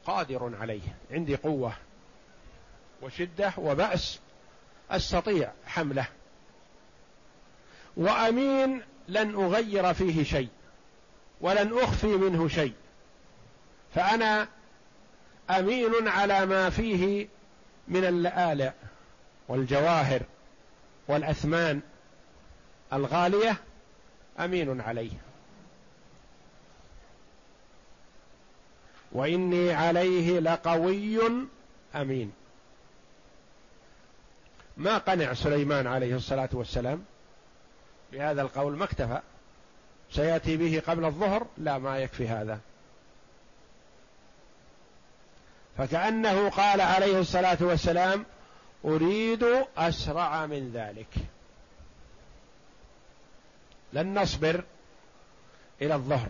قادر 0.05 0.51
عليه. 0.59 0.95
عندي 1.11 1.35
قوة 1.35 1.73
وشدة 3.01 3.53
وبأس. 3.57 4.19
أستطيع 4.91 5.51
حمله. 5.65 6.07
وأمين 7.97 8.81
لن 9.07 9.35
أغير 9.35 9.93
فيه 9.93 10.23
شيء. 10.23 10.49
ولن 11.41 11.77
أخفي 11.77 12.07
منه 12.07 12.47
شيء. 12.47 12.73
فأنا 13.95 14.47
أمين 15.49 16.07
على 16.07 16.45
ما 16.45 16.69
فيه 16.69 17.27
من 17.87 18.05
اللآلئ 18.05 18.71
والجواهر 19.47 20.21
والأثمان 21.07 21.81
الغالية 22.93 23.57
أمين 24.39 24.81
عليه. 24.81 25.11
وإني 29.11 29.73
عليه 29.73 30.39
لقوي 30.39 31.19
أمين. 31.95 32.33
ما 34.77 34.97
قنع 34.97 35.33
سليمان 35.33 35.87
عليه 35.87 36.15
الصلاة 36.15 36.49
والسلام 36.53 37.05
بهذا 38.11 38.41
القول؟ 38.41 38.77
ما 38.77 38.83
اكتفى. 38.83 39.21
سيأتي 40.11 40.57
به 40.57 40.81
قبل 40.87 41.05
الظهر؟ 41.05 41.47
لا 41.57 41.77
ما 41.77 41.99
يكفي 41.99 42.27
هذا. 42.27 42.59
فكأنه 45.77 46.49
قال 46.49 46.81
عليه 46.81 47.19
الصلاة 47.19 47.57
والسلام 47.61 48.25
أريد 48.85 49.45
أسرع 49.77 50.45
من 50.45 50.71
ذلك. 50.71 51.13
لن 53.93 54.19
نصبر 54.21 54.63
إلى 55.81 55.95
الظهر 55.95 56.29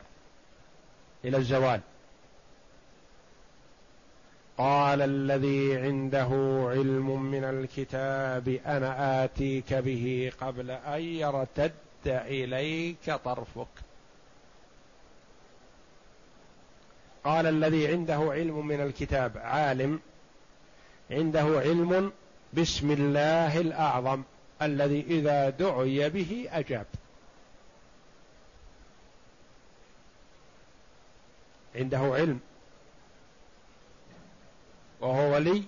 إلى 1.26 1.38
الزوال. 1.38 1.82
قال 4.58 5.02
الذي 5.02 5.78
عنده 5.78 6.30
علم 6.70 7.22
من 7.22 7.44
الكتاب 7.44 8.48
أنا 8.66 9.24
آتيك 9.24 9.74
به 9.74 10.32
قبل 10.42 10.72
أن 10.72 11.02
يرتد 11.02 11.74
إليك 12.06 13.12
طرفك. 13.26 13.87
قال 17.28 17.48
الذي 17.48 17.88
عنده 17.88 18.16
علم 18.16 18.68
من 18.68 18.82
الكتاب 18.82 19.38
عالم 19.38 20.00
عنده 21.12 21.42
علم 21.42 22.12
بسم 22.54 22.92
الله 22.92 23.60
الأعظم 23.60 24.24
الذي 24.62 25.02
إذا 25.02 25.50
دعي 25.50 26.10
به 26.10 26.48
أجاب. 26.52 26.86
عنده 31.76 31.98
علم. 31.98 32.40
وهو 35.00 35.34
ولي 35.34 35.64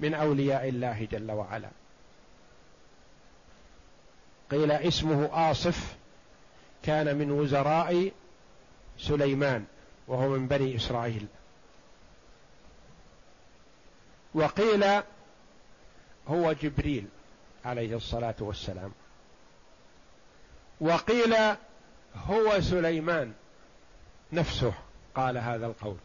من 0.00 0.14
أولياء 0.14 0.68
الله 0.68 1.08
جل 1.12 1.30
وعلا. 1.30 1.70
قيل 4.50 4.70
اسمه 4.70 5.50
آصف 5.50 5.96
كان 6.82 7.16
من 7.16 7.30
وزراء 7.30 8.12
سليمان. 8.98 9.64
وهو 10.08 10.28
من 10.28 10.48
بني 10.48 10.76
إسرائيل. 10.76 11.26
وقيل 14.34 14.84
هو 16.28 16.52
جبريل 16.52 17.06
عليه 17.64 17.96
الصلاة 17.96 18.34
والسلام. 18.40 18.92
وقيل 20.80 21.34
هو 22.16 22.60
سليمان 22.60 23.32
نفسه 24.32 24.74
قال 25.14 25.38
هذا 25.38 25.66
القول. 25.66 25.96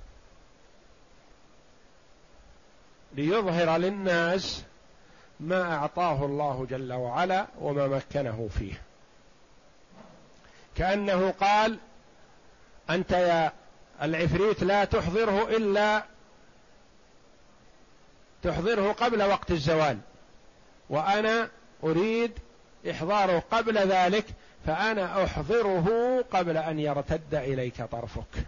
ليظهر 3.13 3.77
للناس 3.77 4.63
ما 5.39 5.75
أعطاه 5.75 6.25
الله 6.25 6.67
جل 6.69 6.93
وعلا 6.93 7.47
وما 7.59 7.87
مكنه 7.87 8.49
فيه. 8.57 8.81
كأنه 10.75 11.31
قال 11.31 11.79
أنت 12.89 13.11
يا 13.11 13.51
العفريت 14.01 14.63
لا 14.63 14.85
تحضره 14.85 15.49
إلا 15.49 16.03
تحضره 18.43 18.91
قبل 18.91 19.23
وقت 19.23 19.51
الزوال. 19.51 19.97
وأنا 20.89 21.49
أريد 21.83 22.31
إحضاره 22.91 23.43
قبل 23.51 23.77
ذلك 23.77 24.25
فأنا 24.65 25.23
أحضره 25.23 26.17
قبل 26.31 26.57
أن 26.57 26.79
يرتد 26.79 27.35
إليك 27.35 27.83
طرفك. 27.83 28.45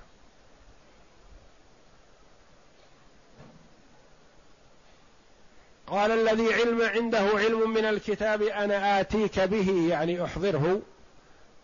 قال 5.88 6.12
الذي 6.12 6.54
علم 6.54 6.82
عنده 6.82 7.30
علم 7.36 7.74
من 7.74 7.86
الكتاب 7.86 8.41
أنا 8.41 8.99
آتيك 8.99 9.39
به 9.39 9.88
يعني 9.89 10.24
أحضره. 10.24 10.82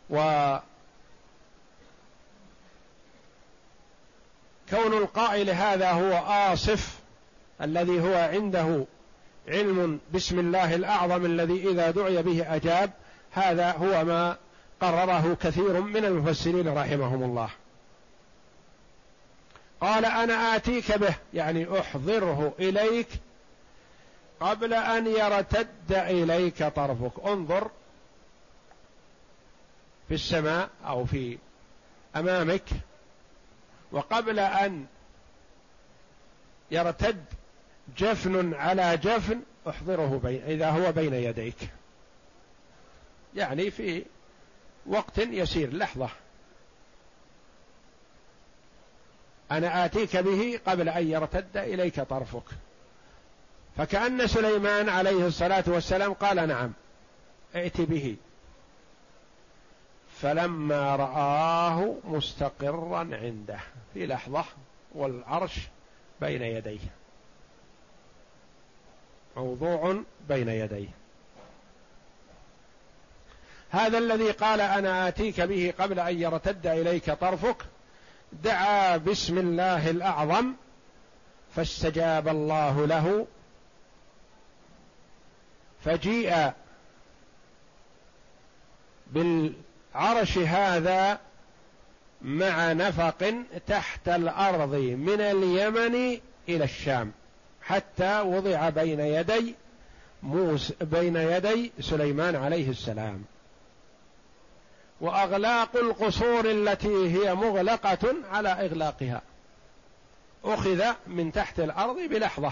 و 0.10 0.58
كون 4.70 4.94
القائل 4.94 5.50
هذا 5.50 5.92
هو 5.92 6.14
آصف 6.54 7.00
الذي 7.62 8.02
هو 8.02 8.14
عنده 8.14 8.86
علم 9.48 10.00
بسم 10.14 10.40
الله 10.40 10.76
الأعظم 10.76 11.26
الذي 11.26 11.70
إذا 11.70 11.92
دعي 11.92 12.22
به 12.24 12.56
أجاب 12.56 12.92
هذا 13.32 13.72
هو 13.72 14.06
ما 14.06 14.38
قرره 14.82 15.38
كثير 15.42 15.82
من 15.82 16.06
المفسرين 16.06 16.78
رحمهم 16.78 17.24
الله. 17.24 17.50
قال 19.82 20.06
أنا 20.06 20.56
آتيك 20.56 20.92
به 20.92 21.16
يعني 21.34 21.80
أحضره 21.80 22.54
إليك 22.60 23.08
قبل 24.40 24.74
أن 24.74 25.08
يرتد 25.08 25.92
إليك 25.92 26.64
طرفك. 26.64 27.12
انظر 27.26 27.72
في 30.08 30.14
السماء 30.14 30.70
أو 30.86 31.06
في 31.06 31.38
أمامك. 32.16 32.64
وقبل 33.92 34.40
أن 34.40 34.86
يرتد 36.72 37.26
جفن 37.98 38.54
على 38.54 38.98
جفن 38.98 39.42
احضره 39.70 40.20
بين 40.24 40.44
إذا 40.44 40.70
هو 40.70 40.92
بين 40.92 41.14
يديك. 41.14 41.70
يعني 43.36 43.72
في 43.72 44.06
وقت 44.86 45.18
يسير. 45.18 45.74
لحظة. 45.74 46.10
أنا 49.52 49.86
آتيك 49.86 50.18
به 50.18 50.60
قبل 50.68 50.90
أن 50.90 51.08
يرتد 51.08 51.58
إليك 51.58 52.02
طرفك. 52.02 52.44
فكأن 53.78 54.28
سليمان 54.28 54.90
عليه 54.90 55.28
الصلاة 55.28 55.64
والسلام 55.68 56.14
قال 56.14 56.48
نعم. 56.48 56.74
ائت 57.56 57.82
به. 57.82 58.16
فلما 60.22 60.96
رآه 60.96 61.94
مستقرا 62.04 62.98
عنده. 62.98 63.60
في 63.94 64.08
لحظة 64.08 64.46
والعرش 64.96 65.68
بين 66.22 66.42
يديه. 66.42 66.80
موضوع 69.38 70.04
بين 70.30 70.50
يديه. 70.50 70.90
هذا 73.70 73.98
الذي 73.98 74.32
قال 74.32 74.62
أنا 74.62 75.08
آتيك 75.08 75.42
به 75.42 75.74
قبل 75.80 76.00
أن 76.00 76.22
يرتد 76.22 76.68
إليك 76.68 77.12
طرفك 77.12 77.66
دعا 78.34 78.98
باسم 78.98 79.38
الله 79.38 79.90
الأعظم 79.90 80.54
فاستجاب 81.56 82.28
الله 82.28 82.88
له 82.88 83.28
فجيء 85.86 86.52
بالعرش 89.94 90.38
هذا 90.38 91.20
مع 92.22 92.74
نفق 92.74 93.34
تحت 93.68 94.10
الأرض 94.10 94.76
من 94.76 95.22
اليمن 95.22 96.20
إلى 96.50 96.64
الشام 96.64 97.12
حتى 97.62 98.22
وضع 98.22 98.70
بين 98.70 99.00
يدي 99.00 99.56
موسى 100.24 100.74
بين 100.82 101.16
يدي 101.16 101.72
سليمان 101.80 102.36
عليه 102.36 102.70
السلام. 102.70 103.24
وأغلاق 105.02 105.76
القصور 105.78 106.52
التي 106.52 107.14
هي 107.18 107.36
مغلقة 107.36 108.16
على 108.32 108.50
إغلاقها. 108.50 109.22
أخذ 110.44 110.86
من 111.08 111.32
تحت 111.32 111.60
الأرض 111.60 112.00
بلحظة 112.00 112.52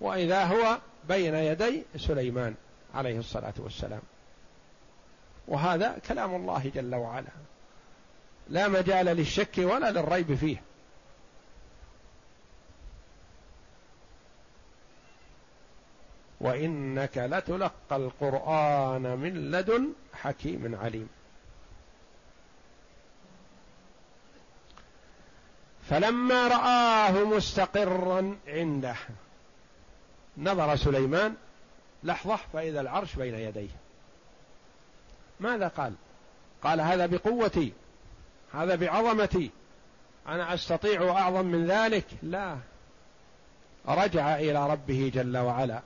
وإذا 0.00 0.44
هو 0.44 0.78
بين 1.08 1.34
يدي 1.34 1.82
سليمان 1.96 2.54
عليه 2.94 3.18
الصلاة 3.18 3.54
والسلام. 3.58 4.00
وهذا 5.48 5.98
كلام 6.08 6.34
الله 6.34 6.70
جل 6.74 6.94
وعلا. 6.94 7.30
لا 8.48 8.68
مجال 8.68 9.06
للشك 9.06 9.58
ولا 9.58 9.90
للريب 9.90 10.34
فيه. 10.34 10.62
وإنك 16.40 17.18
لتلقى 17.18 17.96
القرآن 17.96 19.02
من 19.02 19.50
لدن 19.50 19.92
حكيم 20.14 20.78
عليم. 20.82 21.08
فلما 25.90 26.48
رآه 26.48 27.24
مستقرا 27.24 28.38
عنده 28.46 28.96
نظر 30.38 30.76
سليمان 30.76 31.34
لحظة 32.02 32.36
فإذا 32.36 32.80
العرش 32.80 33.14
بين 33.16 33.34
يديه. 33.34 33.83
ماذا 35.40 35.68
قال؟ 35.68 35.94
قال 36.62 36.80
هذا 36.80 37.06
بقوتي 37.06 37.72
هذا 38.52 38.74
بعظمتي 38.74 39.50
أنا 40.28 40.54
أستطيع 40.54 41.10
أعظم 41.10 41.44
من 41.46 41.66
ذلك؟ 41.66 42.04
لا. 42.22 42.58
رجع 43.88 44.34
إلى 44.36 44.70
ربه 44.70 45.10
جل 45.14 45.36
وعلا 45.36 45.80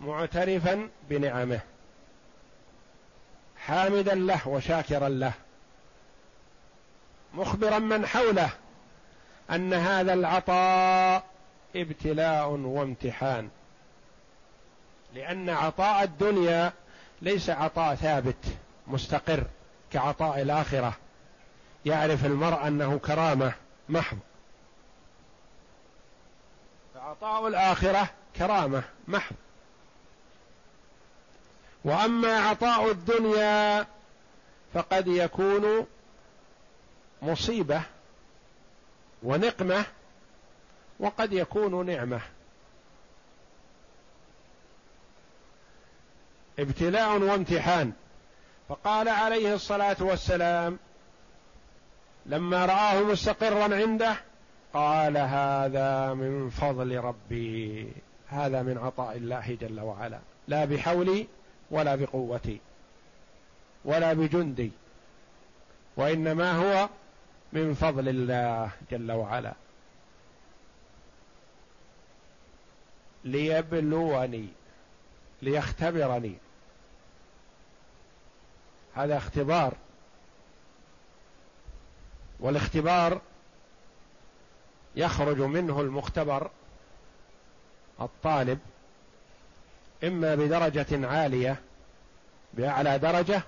معترفا 0.00 0.88
بنعمه 1.10 1.60
حامدا 3.56 4.14
له 4.14 4.48
وشاكرا 4.48 5.08
له 5.08 5.32
مخبرا 7.34 7.78
من 7.78 8.06
حوله 8.06 8.50
أن 9.50 9.74
هذا 9.74 10.14
العطاء 10.14 11.24
ابتلاء 11.76 12.48
وامتحان 12.48 13.48
لأن 15.14 15.50
عطاء 15.50 16.02
الدنيا 16.02 16.72
ليس 17.22 17.50
عطاء 17.50 17.94
ثابت 17.94 18.44
مستقر 18.86 19.44
كعطاء 19.92 20.42
الآخرة. 20.42 20.96
يعرف 21.84 22.26
المرء 22.26 22.66
أنه 22.66 22.98
كرامة 22.98 23.52
محض. 23.88 24.18
فعطاء 26.94 27.48
الآخرة 27.48 28.10
كرامة 28.36 28.82
محض. 29.08 29.36
وأما 31.84 32.38
عطاء 32.38 32.90
الدنيا 32.90 33.86
فقد 34.74 35.06
يكون 35.06 35.86
مصيبة 37.22 37.82
ونقمة 39.22 39.84
وقد 41.00 41.32
يكون 41.32 41.86
نعمة. 41.86 42.20
ابتلاء 46.62 47.18
وامتحان. 47.18 47.92
فقال 48.68 49.08
عليه 49.08 49.54
الصلاة 49.54 49.96
والسلام 50.00 50.78
لما 52.26 52.66
رآه 52.66 53.02
مستقرا 53.02 53.74
عنده 53.74 54.16
قال 54.74 55.16
هذا 55.16 56.14
من 56.14 56.50
فضل 56.50 56.96
ربي 56.96 57.92
هذا 58.28 58.62
من 58.62 58.78
عطاء 58.78 59.16
الله 59.16 59.56
جل 59.60 59.80
وعلا 59.80 60.18
لا 60.48 60.64
بحولي 60.64 61.26
ولا 61.70 61.94
بقوتي 61.94 62.60
ولا 63.84 64.12
بجندي 64.12 64.70
وإنما 65.96 66.52
هو 66.52 66.88
من 67.52 67.74
فضل 67.74 68.08
الله 68.08 68.70
جل 68.90 69.12
وعلا. 69.12 69.52
ليبلوني 73.24 74.48
ليختبرني 75.42 76.34
هذا 78.94 79.16
اختبار. 79.16 79.74
والاختبار 82.40 83.20
يخرج 84.96 85.38
منه 85.40 85.80
المختبر 85.80 86.50
الطالب 88.00 88.58
إما 90.04 90.34
بدرجة 90.34 91.08
عالية 91.08 91.60
بأعلى 92.54 92.98
درجة 92.98 93.42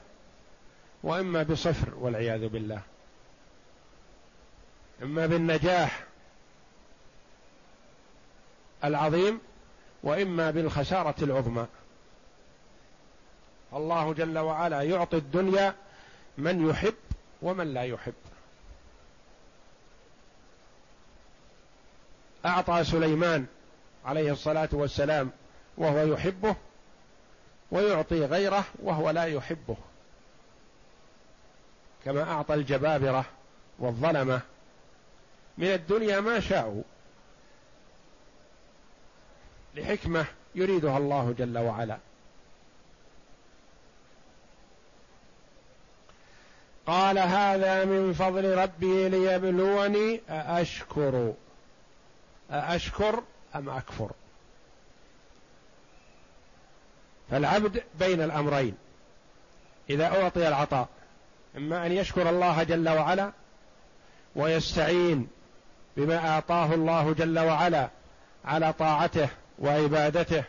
وإما 1.02 1.42
بصفر 1.42 1.94
والعياذ 1.94 2.48
بالله. 2.48 2.80
إما 5.02 5.26
بالنجاح 5.26 6.04
العظيم 8.84 9.40
وإما 10.02 10.50
بالخسارة 10.50 11.24
العظمى. 11.24 11.66
الله 13.74 14.12
جل 14.12 14.38
وعلا 14.38 14.82
يعطي 14.82 15.16
الدنيا 15.16 15.74
من 16.38 16.70
يحب 16.70 16.94
ومن 17.42 17.74
لا 17.74 17.82
يحب. 17.82 18.14
أعطى 22.46 22.84
سليمان 22.84 23.46
عليه 24.04 24.32
الصلاة 24.32 24.68
والسلام 24.72 25.30
وهو 25.76 26.14
يحبه 26.14 26.56
ويعطي 27.70 28.24
غيره 28.24 28.64
وهو 28.82 29.10
لا 29.10 29.24
يحبه. 29.24 29.76
كما 32.04 32.22
أعطى 32.22 32.54
الجبابرة 32.54 33.24
والظلمة. 33.78 34.40
من 35.58 35.66
الدنيا 35.66 36.20
ما 36.20 36.40
شاءوا. 36.40 36.82
لحكمة 39.74 40.26
يريدها 40.54 40.98
الله 40.98 41.34
جل 41.38 41.58
وعلا. 41.58 41.98
قال 46.86 47.18
هذا 47.18 47.84
من 47.84 48.12
فضل 48.12 48.58
ربي 48.58 49.08
ليبلوني 49.08 50.20
أأشكر. 50.30 51.32
أأشكر 52.50 53.22
أم 53.54 53.68
أكفر؟ 53.68 54.10
فالعبد 57.30 57.82
بين 57.98 58.22
الأمرين. 58.22 58.74
إذا 59.90 60.22
أعطي 60.22 60.48
العطاء 60.48 60.88
إما 61.56 61.86
أن 61.86 61.92
يشكر 61.92 62.30
الله 62.30 62.62
جل 62.62 62.88
وعلا 62.88 63.32
ويستعين 64.36 65.28
بما 65.96 66.28
أعطاه 66.28 66.74
الله 66.74 67.12
جل 67.12 67.38
وعلا 67.38 67.88
على 68.44 68.72
طاعته 68.72 69.28
وعبادته 69.58 70.44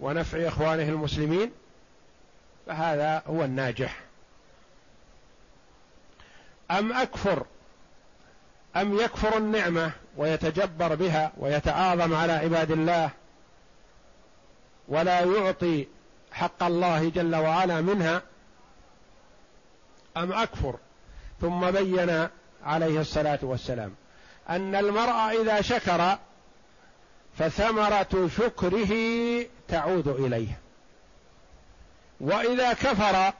ونفع 0.00 0.48
إخوانه 0.48 0.88
المسلمين 0.88 1.50
فهذا 2.66 3.22
هو 3.26 3.44
الناجح. 3.44 4.00
أم 6.78 6.92
أكفر؟ 6.92 7.46
أم 8.76 9.00
يكفر 9.00 9.36
النعمة 9.36 9.92
ويتجبر 10.16 10.94
بها 10.94 11.32
ويتعاظم 11.36 12.14
على 12.14 12.32
عباد 12.32 12.70
الله 12.70 13.10
ولا 14.88 15.20
يعطي 15.20 15.86
حق 16.32 16.62
الله 16.62 17.08
جل 17.08 17.36
وعلا 17.36 17.80
منها؟ 17.80 18.22
أم 20.16 20.32
أكفر؟ 20.32 20.78
ثم 21.40 21.70
بين 21.70 22.28
عليه 22.64 23.00
الصلاة 23.00 23.38
والسلام 23.42 23.94
أن 24.48 24.74
المرء 24.74 25.42
إذا 25.42 25.60
شكر 25.60 26.18
فثمرة 27.38 28.28
شكره 28.38 28.92
تعود 29.68 30.08
إليه. 30.08 30.58
وإذا 32.20 32.72
كفر 32.72 33.32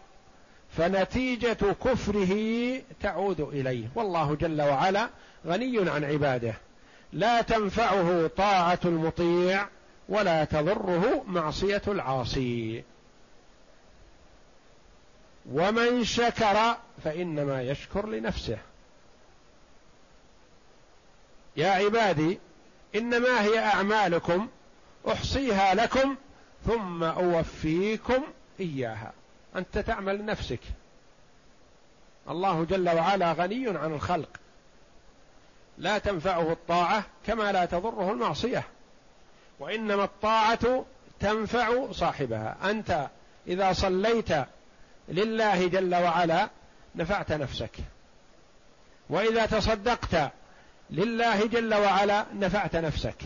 فنتيجة 0.76 1.74
كفره 1.84 2.82
تعود 3.02 3.40
إليه. 3.40 3.88
والله 3.94 4.34
جل 4.34 4.62
وعلا 4.62 5.08
غني 5.46 5.90
عن 5.90 6.04
عباده. 6.04 6.54
لا 7.12 7.42
تنفعه 7.42 8.26
طاعة 8.26 8.78
المطيع 8.84 9.68
ولا 10.08 10.44
تضره 10.44 11.24
معصية 11.26 11.82
العاصي. 11.88 12.82
ومن 15.52 16.04
شكر 16.04 16.76
فإنما 17.04 17.62
يشكر 17.62 18.06
لنفسه. 18.06 18.58
يا 21.56 21.68
عبادي 21.70 22.38
إنما 22.94 23.42
هي 23.42 23.58
أعمالكم 23.58 24.48
أحصيها 25.08 25.74
لكم 25.74 26.16
ثم 26.66 27.04
أوفيكم 27.04 28.22
إياها. 28.60 29.12
أنت 29.56 29.78
تعمل 29.78 30.18
لنفسك 30.18 30.60
الله 32.28 32.64
جل 32.64 32.88
وعلا 32.88 33.32
غني 33.32 33.68
عن 33.68 33.92
الخلق. 33.92 34.28
لا 35.78 35.98
تنفعه 35.98 36.52
الطاعة 36.52 37.04
كما 37.26 37.52
لا 37.52 37.64
تضره 37.64 38.12
المعصية. 38.12 38.64
وإنما 39.60 40.04
الطاعة 40.04 40.84
تنفع 41.20 41.92
صاحبها. 41.92 42.56
أنت 42.64 43.08
إذا 43.46 43.72
صليت 43.72 44.28
لله 45.08 45.68
جل 45.68 45.94
وعلا 45.94 46.48
نفعت 46.94 47.32
نفسك. 47.32 47.76
وإذا 49.10 49.46
تصدقت 49.46 50.32
لله 50.90 51.46
جل 51.46 51.74
وعلا 51.74 52.26
نفعت 52.34 52.76
نفسك. 52.76 53.16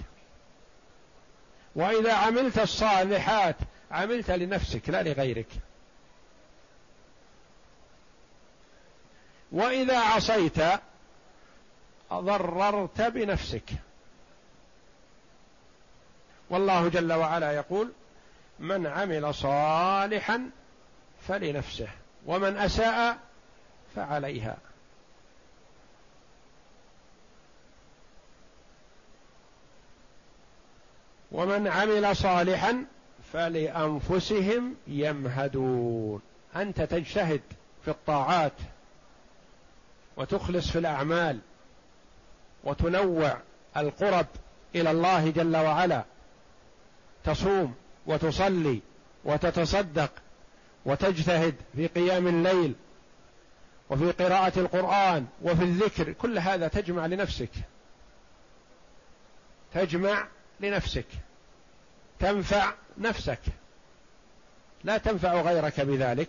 وإذا 1.74 2.12
عملت 2.12 2.59
الصالحات 2.59 3.57
عملت 3.91 4.31
لنفسك 4.31 4.89
لا 4.89 5.03
لغيرك. 5.03 5.49
وإذا 9.53 9.99
عصيت 9.99 10.59
ضررت 12.12 13.03
بنفسك. 13.03 13.70
والله 16.51 16.88
جل 16.88 17.12
وعلا 17.12 17.53
يقول 17.53 17.92
من 18.59 18.86
عمل 18.86 19.34
صالحا 19.34 20.51
فلنفسه 21.28 21.88
ومن 22.26 22.57
أساء 22.57 23.18
فعليها. 23.96 24.57
ومن 31.32 31.68
عمل 31.68 32.16
صالحا 32.16 32.84
فلأنفسهم 33.32 34.74
يمهدون. 34.86 36.22
أنت 36.57 36.80
تجتهد 36.80 37.40
في 37.84 37.90
الطاعات 37.90 38.53
وتخلص 40.19 40.71
في 40.71 40.79
الأعمال 40.79 41.39
وتنوع 42.64 43.39
القرب 43.77 44.27
إلى 44.75 44.91
الله 44.91 45.31
جل 45.31 45.57
وعلا. 45.57 46.05
تصوم 47.25 47.75
وتصلي 48.07 48.81
وتتصدق 49.25 50.12
وتجتهد 50.85 51.55
في 51.77 51.87
قيام 51.87 52.27
الليل 52.27 52.75
وفي 53.91 54.11
قراءة 54.11 54.59
القرآن 54.59 55.27
وفي 55.43 55.62
الذكر 55.62 56.12
كل 56.12 56.39
هذا 56.39 56.69
تجمع 56.69 57.07
لنفسك. 57.07 57.51
تجمع 59.75 60.29
لنفسك. 60.61 61.07
تنفع 62.19 62.75
نفسك. 62.99 63.41
لا 64.85 64.99
تنفع 64.99 65.41
غيرك 65.41 65.81
بذلك 65.81 66.29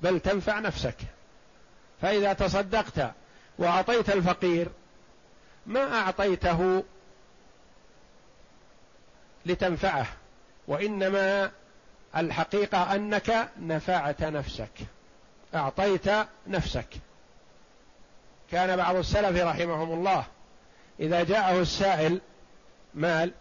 بل 0.00 0.20
تنفع 0.20 0.60
نفسك. 0.60 0.96
فإذا 2.02 2.32
تصدقت 2.32 3.10
وأعطيت 3.58 4.10
الفقير 4.10 4.68
ما 5.66 5.94
أعطيته 5.94 6.84
لتنفعه 9.46 10.06
وإنما 10.68 11.50
الحقيقة 12.16 12.94
أنك 12.94 13.48
نفعت 13.60 14.22
نفسك. 14.22 14.70
أعطيت 15.54 16.10
نفسك. 16.46 16.88
كان 18.50 18.76
بعض 18.76 18.96
السلف 18.96 19.42
رحمهم 19.42 19.92
الله 19.92 20.24
إذا 21.00 21.24
جاءه 21.24 21.60
السائل 21.60 22.20
مال 22.94 23.32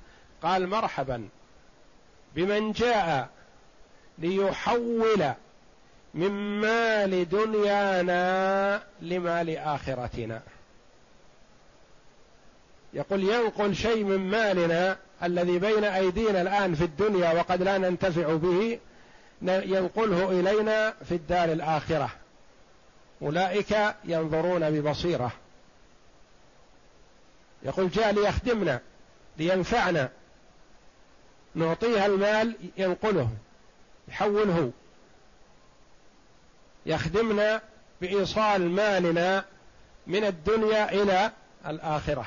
قال 0.43 0.67
مرحبا 0.67 1.29
بمن 2.35 2.71
جاء 2.71 3.29
ليحول 4.17 5.33
من 6.13 6.31
مال 6.61 7.29
دنيانا 7.29 8.83
لمال 9.01 9.57
آخرتنا. 9.57 10.41
يقول 12.93 13.23
ينقل 13.23 13.75
شيء 13.75 14.03
من 14.03 14.17
مالنا 14.17 14.97
الذي 15.23 15.59
بين 15.59 15.83
أيدينا 15.83 16.41
الآن 16.41 16.75
في 16.75 16.83
الدنيا 16.83 17.33
وقد 17.33 17.63
لا 17.63 17.77
ننتفع 17.77 18.35
به 18.35 18.79
ينقله 19.41 20.39
إلينا 20.39 20.93
في 21.05 21.15
الدار 21.15 21.51
الآخرة. 21.51 22.09
أولئك 23.21 23.77
ينظرون 24.05 24.71
ببصيرة. 24.71 25.31
يقول 27.63 27.89
جاء 27.89 28.13
ليخدمنا 28.13 28.79
لينفعنا. 29.37 30.09
نعطيه 31.55 32.05
المال 32.05 32.55
ينقله 32.77 33.29
يحوله. 34.07 34.71
يخدمنا 36.89 37.61
بإيصال 38.01 38.69
مالنا 38.69 39.45
من 40.07 40.23
الدنيا 40.23 40.91
إلى 40.91 41.31
الآخرة. 41.67 42.25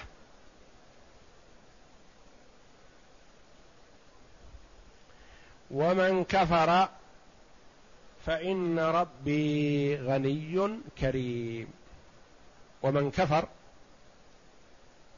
ومن 5.71 6.25
كفر 6.25 6.89
فإن 8.27 8.79
ربي 8.79 9.97
غني 9.97 10.79
كريم. 10.99 11.69
ومن 12.83 13.11
كفر 13.11 13.49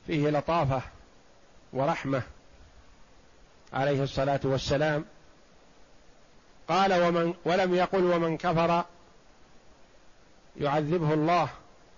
فيه 0.06 0.30
لطافة 0.30 0.82
ورحمة 1.72 2.22
عليه 3.72 4.02
الصلاة 4.02 4.40
والسلام. 4.44 5.04
قال 6.68 7.02
ومن 7.02 7.34
ولم 7.44 7.74
يقل 7.74 8.04
ومن 8.04 8.36
كفر 8.36 8.84
يعذبه 10.56 11.14
الله 11.14 11.48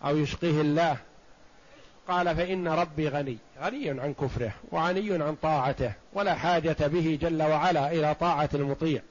أو 0.04 0.16
يشقيه 0.16 0.60
الله. 0.60 0.96
قال 2.08 2.36
فإن 2.36 2.68
ربي 2.68 3.08
غني 3.08 3.38
غني 3.60 4.00
عن 4.00 4.14
كفره 4.14 4.52
وغني 4.70 5.22
عن 5.24 5.36
طاعته 5.42 5.92
ولا 6.12 6.34
حاجة 6.34 6.76
به 6.80 7.18
جل 7.22 7.42
وعلا 7.42 7.92
إلى 7.92 8.14
طاعة 8.14 8.48
المطيع. 8.54 9.02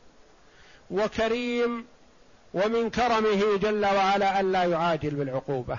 وكريم 0.91 1.85
ومن 2.53 2.89
كرمه 2.89 3.57
جل 3.57 3.85
وعلا 3.85 4.39
ألا 4.39 4.63
يعاجل 4.63 5.15
بالعقوبة. 5.15 5.77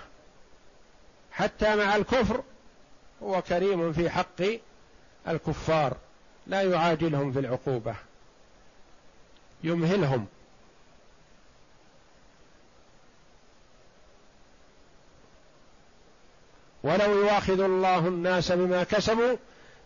حتى 1.32 1.76
مع 1.76 1.96
الكفر 1.96 2.42
هو 3.22 3.42
كريم 3.42 3.92
في 3.92 4.10
حق 4.10 4.42
الكفار 5.28 5.96
لا 6.46 6.62
يعاجلهم 6.62 7.32
في 7.32 7.38
العقوبة. 7.38 7.94
يمهلهم. 9.64 10.26
ولو 16.86 17.18
يواخذ 17.18 17.60
الله 17.60 18.08
الناس 18.08 18.52
بما 18.52 18.84
كسبوا 18.84 19.36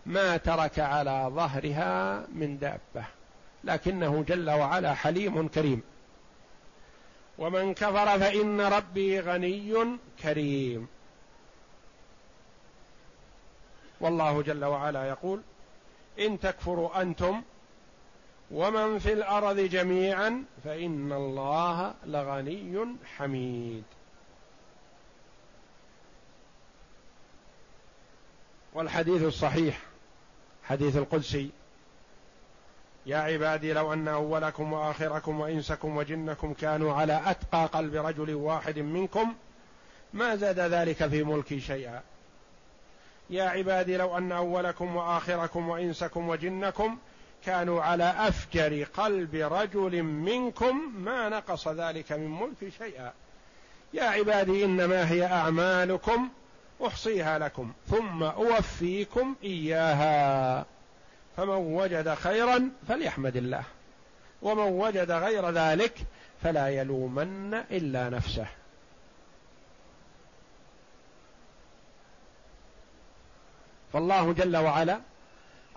ما 0.06 0.36
ترك 0.36 0.78
على 0.78 1.30
ظهرها 1.34 2.24
من 2.32 2.58
دابة. 2.58 3.06
لكنه 3.64 4.24
جل 4.28 4.50
وعلا 4.50 4.94
حليم 4.94 5.48
كريم. 5.48 5.82
ومن 7.38 7.74
كفر 7.74 8.18
فإن 8.18 8.60
ربي 8.60 9.20
غني 9.20 9.74
كريم. 10.22 10.88
والله 14.00 14.42
جل 14.42 14.64
وعلا 14.64 15.08
يقول 15.08 15.40
إن 16.18 16.40
تكفروا 16.40 17.02
أنتم 17.02 17.42
ومن 18.50 18.98
في 18.98 19.12
الأرض 19.12 19.58
جميعا 19.60 20.44
فإن 20.64 21.12
الله 21.12 21.94
لغني 22.06 22.86
حميد. 23.16 23.84
والحديث 28.74 29.22
الصحيح 29.22 29.80
حديث 30.64 30.96
القدسي. 30.96 31.50
يا 33.06 33.18
عبادي 33.18 33.72
لو 33.72 33.92
أن 33.92 34.08
أولكم 34.08 34.72
وآخركم 34.72 35.40
وإنسكم 35.40 35.96
وجنكم 35.96 36.52
كانوا 36.52 36.94
على 36.94 37.22
أتقى 37.26 37.66
قلب 37.66 37.94
رجل 37.94 38.34
واحد 38.34 38.78
منكم 38.78 39.34
ما 40.12 40.36
زاد 40.36 40.58
ذلك 40.58 41.06
في 41.06 41.22
ملكي 41.22 41.60
شيئا. 41.60 42.02
يا 43.30 43.44
عبادي 43.44 43.96
لو 43.96 44.18
أن 44.18 44.32
أولكم 44.32 44.96
وآخركم 44.96 45.68
وإنسكم 45.68 46.28
وجنكم 46.28 46.98
كانوا 47.44 47.82
على 47.82 48.14
أفجر 48.18 48.86
قلب 48.94 49.34
رجل 49.34 50.02
منكم 50.02 50.92
ما 50.98 51.28
نقص 51.28 51.68
ذلك 51.68 52.12
من 52.12 52.30
ملكي 52.40 52.70
شيئا. 52.70 53.12
يا 53.94 54.04
عبادي 54.04 54.64
إنما 54.64 55.10
هي 55.10 55.26
أعمالكم 55.26 56.28
أحصيها 56.86 57.38
لكم 57.38 57.72
ثم 57.88 58.22
أوفيكم 58.22 59.34
إياها. 59.44 60.66
فمن 61.36 61.54
وجد 61.54 62.14
خيرا 62.14 62.70
فليحمد 62.88 63.36
الله 63.36 63.62
ومن 64.42 64.62
وجد 64.62 65.10
غير 65.10 65.50
ذلك 65.50 65.94
فلا 66.42 66.68
يلومن 66.68 67.54
إلا 67.54 68.08
نفسه. 68.08 68.46
فالله 73.92 74.32
جل 74.32 74.56
وعلا 74.56 75.00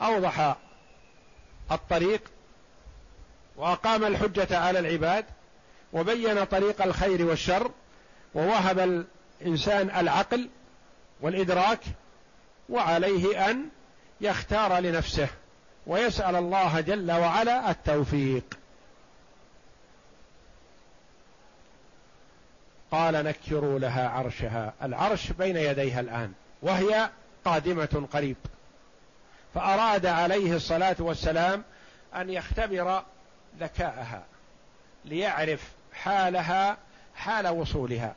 أوضح 0.01 0.55
الطريق 1.71 2.21
وأقام 3.55 4.03
الحجة 4.03 4.57
على 4.57 4.79
العباد 4.79 5.25
وبين 5.93 6.43
طريق 6.43 6.81
الخير 6.81 7.25
والشر 7.25 7.71
ووهب 8.35 9.05
الإنسان 9.41 9.89
العقل 9.89 10.49
والإدراك 11.23 11.79
وعليه 12.69 13.49
أن 13.49 13.69
يختار 14.21 14.79
لنفسه 14.79 15.27
ويسأل 15.87 16.35
الله 16.35 16.81
جل 16.81 17.11
وعلا 17.11 17.71
التوفيق. 17.71 18.43
قال 22.91 23.13
نكروا 23.13 23.79
لها 23.79 24.09
عرشها. 24.09 24.73
العرش 24.83 25.31
بين 25.31 25.57
يديها 25.57 25.99
الآن 25.99 26.33
وهي 26.61 27.09
قادمة 27.45 28.07
قريب. 28.13 28.37
فأراد 29.53 30.05
عليه 30.05 30.55
الصلاة 30.55 30.95
والسلام 30.99 31.63
أن 32.15 32.29
يختبر 32.29 33.03
ذكاءها 33.59 34.23
ليعرف 35.05 35.71
حالها 35.93 36.77
حال 37.15 37.47
وصولها. 37.47 38.15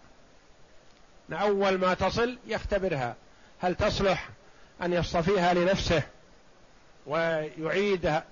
أول 1.32 1.78
ما 1.78 1.94
تصل 1.94 2.38
يختبرها. 2.46 3.14
هل 3.60 3.74
تصلح 3.74 4.28
أن 4.82 4.92
يصطفيها 4.92 5.54
لنفسه 5.54 6.02
ويعيدها 7.06 8.24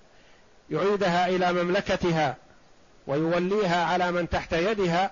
يعيدها 0.71 1.29
إلى 1.29 1.53
مملكتها 1.53 2.37
ويوليها 3.07 3.85
على 3.85 4.13
من 4.13 4.29
تحت 4.29 4.53
يدها 4.53 5.11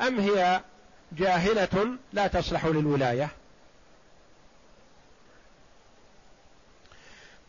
أم 0.00 0.20
هي 0.20 0.60
جاهلة 1.12 1.96
لا 2.12 2.26
تصلح 2.26 2.66
للولاية؟ 2.66 3.28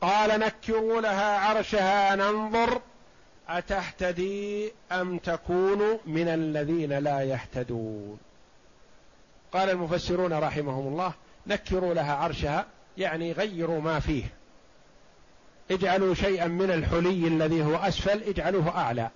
قال 0.02 0.40
نكروا 0.40 1.02
لها 1.02 1.40
عرشها 1.40 2.16
ننظر 2.16 2.82
أتهتدي 3.50 4.72
أم 4.92 5.18
تكون 5.18 6.00
من 6.06 6.28
الذين 6.28 6.94
لا 6.94 7.22
يهتدون. 7.22 8.20
قال 9.54 9.70
المفسرون 9.70 10.34
رحمهم 10.34 10.88
الله 10.88 11.14
نكروا 11.48 11.94
لها 11.94 12.14
عرشها 12.14 12.66
يعني 12.98 13.32
غيروا 13.32 13.82
ما 13.82 14.00
فيه. 14.00 14.24
اجعلوا 15.72 16.14
شيئا 16.14 16.48
من 16.48 16.72
الحلي 16.72 17.28
الذي 17.28 17.64
هو 17.64 17.76
أسفل 17.76 18.24
اجعلوه 18.24 18.78
أعلى. 18.78 19.10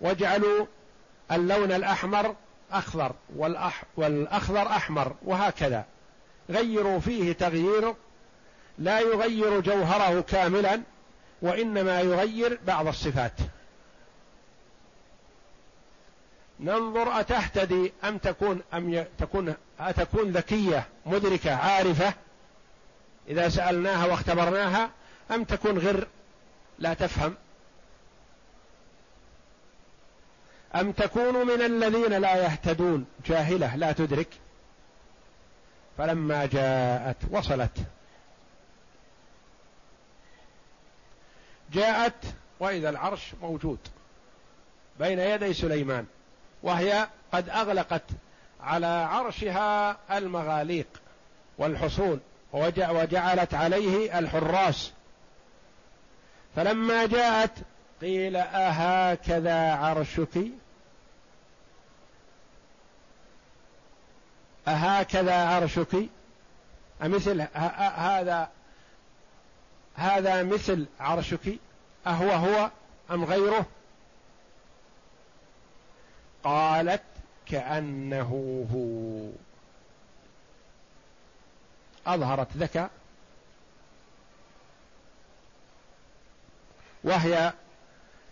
واجعلوا 0.00 0.66
اللون 1.32 1.72
الأحمر 1.72 2.34
أخضر 2.72 3.12
والأح 3.36 3.84
والأخضر 3.96 4.66
أحمر 4.66 5.14
وهكذا. 5.24 5.84
غيروا 6.50 7.00
فيه 7.00 7.32
تغيير 7.32 7.94
لا 8.78 9.00
يغير 9.00 9.60
جوهره 9.60 10.20
كاملا 10.20 10.80
وإنما 11.42 12.00
يغير 12.00 12.58
بعض 12.66 12.86
الصفات. 12.86 13.32
ننظر 16.60 17.20
أتهتدي 17.20 17.92
أم 18.04 18.18
تكون 18.18 18.62
أم 18.74 19.04
تكون 19.18 19.54
أتكون 19.80 20.30
ذكية 20.30 20.88
مدركة 21.06 21.54
عارفة؟ 21.54 22.14
إذا 23.28 23.48
سألناها 23.48 24.06
واختبرناها 24.06 24.90
أم 25.30 25.44
تكون 25.44 25.78
غر؟ 25.78 26.06
لا 26.78 26.94
تفهم. 26.94 27.34
أم 30.74 30.92
تكون 30.92 31.46
من 31.46 31.62
الذين 31.62 32.12
لا 32.12 32.36
يهتدون؟ 32.36 33.06
جاهلة 33.26 33.76
لا 33.76 33.92
تدرك. 33.92 34.28
فلما 35.98 36.46
جاءت 36.46 37.16
وصلت. 37.30 37.78
جاءت 41.72 42.24
وإذا 42.60 42.90
العرش 42.90 43.34
موجود 43.42 43.78
بين 44.98 45.18
يدي 45.18 45.54
سليمان. 45.54 46.06
وهي 46.62 47.08
قد 47.32 47.48
أغلقت 47.48 48.02
على 48.60 48.86
عرشها 48.86 49.96
المغاليق 50.10 50.86
والحصون 51.58 52.20
وجعلت 52.52 53.54
عليه 53.54 54.18
الحراس. 54.18 54.92
فلما 56.56 57.06
جاءت 57.06 57.52
قيل 58.00 58.36
أهكذا 58.36 59.74
عرشك؟ 59.74 60.38
أهكذا 64.68 65.34
عرشك؟ 65.34 66.08
أمثل 67.02 67.46
هذا 67.96 68.48
هذا 69.94 70.42
مثل 70.42 70.86
عرشك؟ 71.00 71.58
أهو 72.06 72.30
هو 72.30 72.70
أم 73.10 73.24
غيره؟ 73.24 73.66
قالت 76.44 77.02
كأنه 77.46 78.66
هو. 78.74 79.30
أظهرت 82.14 82.48
ذكاء. 82.56 82.90
وهي 87.04 87.52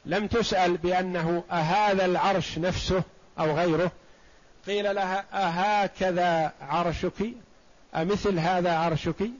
لم 0.04 0.26
تسأل 0.26 0.76
بأنه 0.76 1.44
أهذا 1.50 2.04
العرش 2.04 2.58
نفسه 2.58 3.02
أو 3.38 3.56
غيره. 3.56 3.90
قيل 4.66 4.94
لها 4.94 5.24
أهكذا 5.32 6.52
عرشك؟ 6.60 7.30
أمثل 7.94 8.38
هذا 8.38 8.76
عرشك؟ 8.78 9.30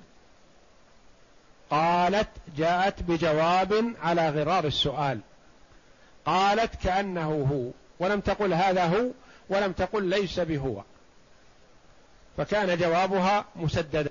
قالت 1.71 2.29
جاءت 2.57 3.03
بجواب 3.03 3.95
على 4.03 4.29
غرار 4.29 4.65
السؤال. 4.65 5.21
قالت 6.27 6.75
كأنه 6.75 7.47
هو. 7.53 7.88
ولم 8.01 8.21
تقل 8.21 8.53
هذا 8.53 8.85
هو 8.85 9.11
ولم 9.49 9.73
تقل 9.73 10.03
ليس 10.05 10.41
بهو. 10.41 10.83
فكان 12.37 12.79
جوابها 12.79 13.45
مسددا. 13.57 14.08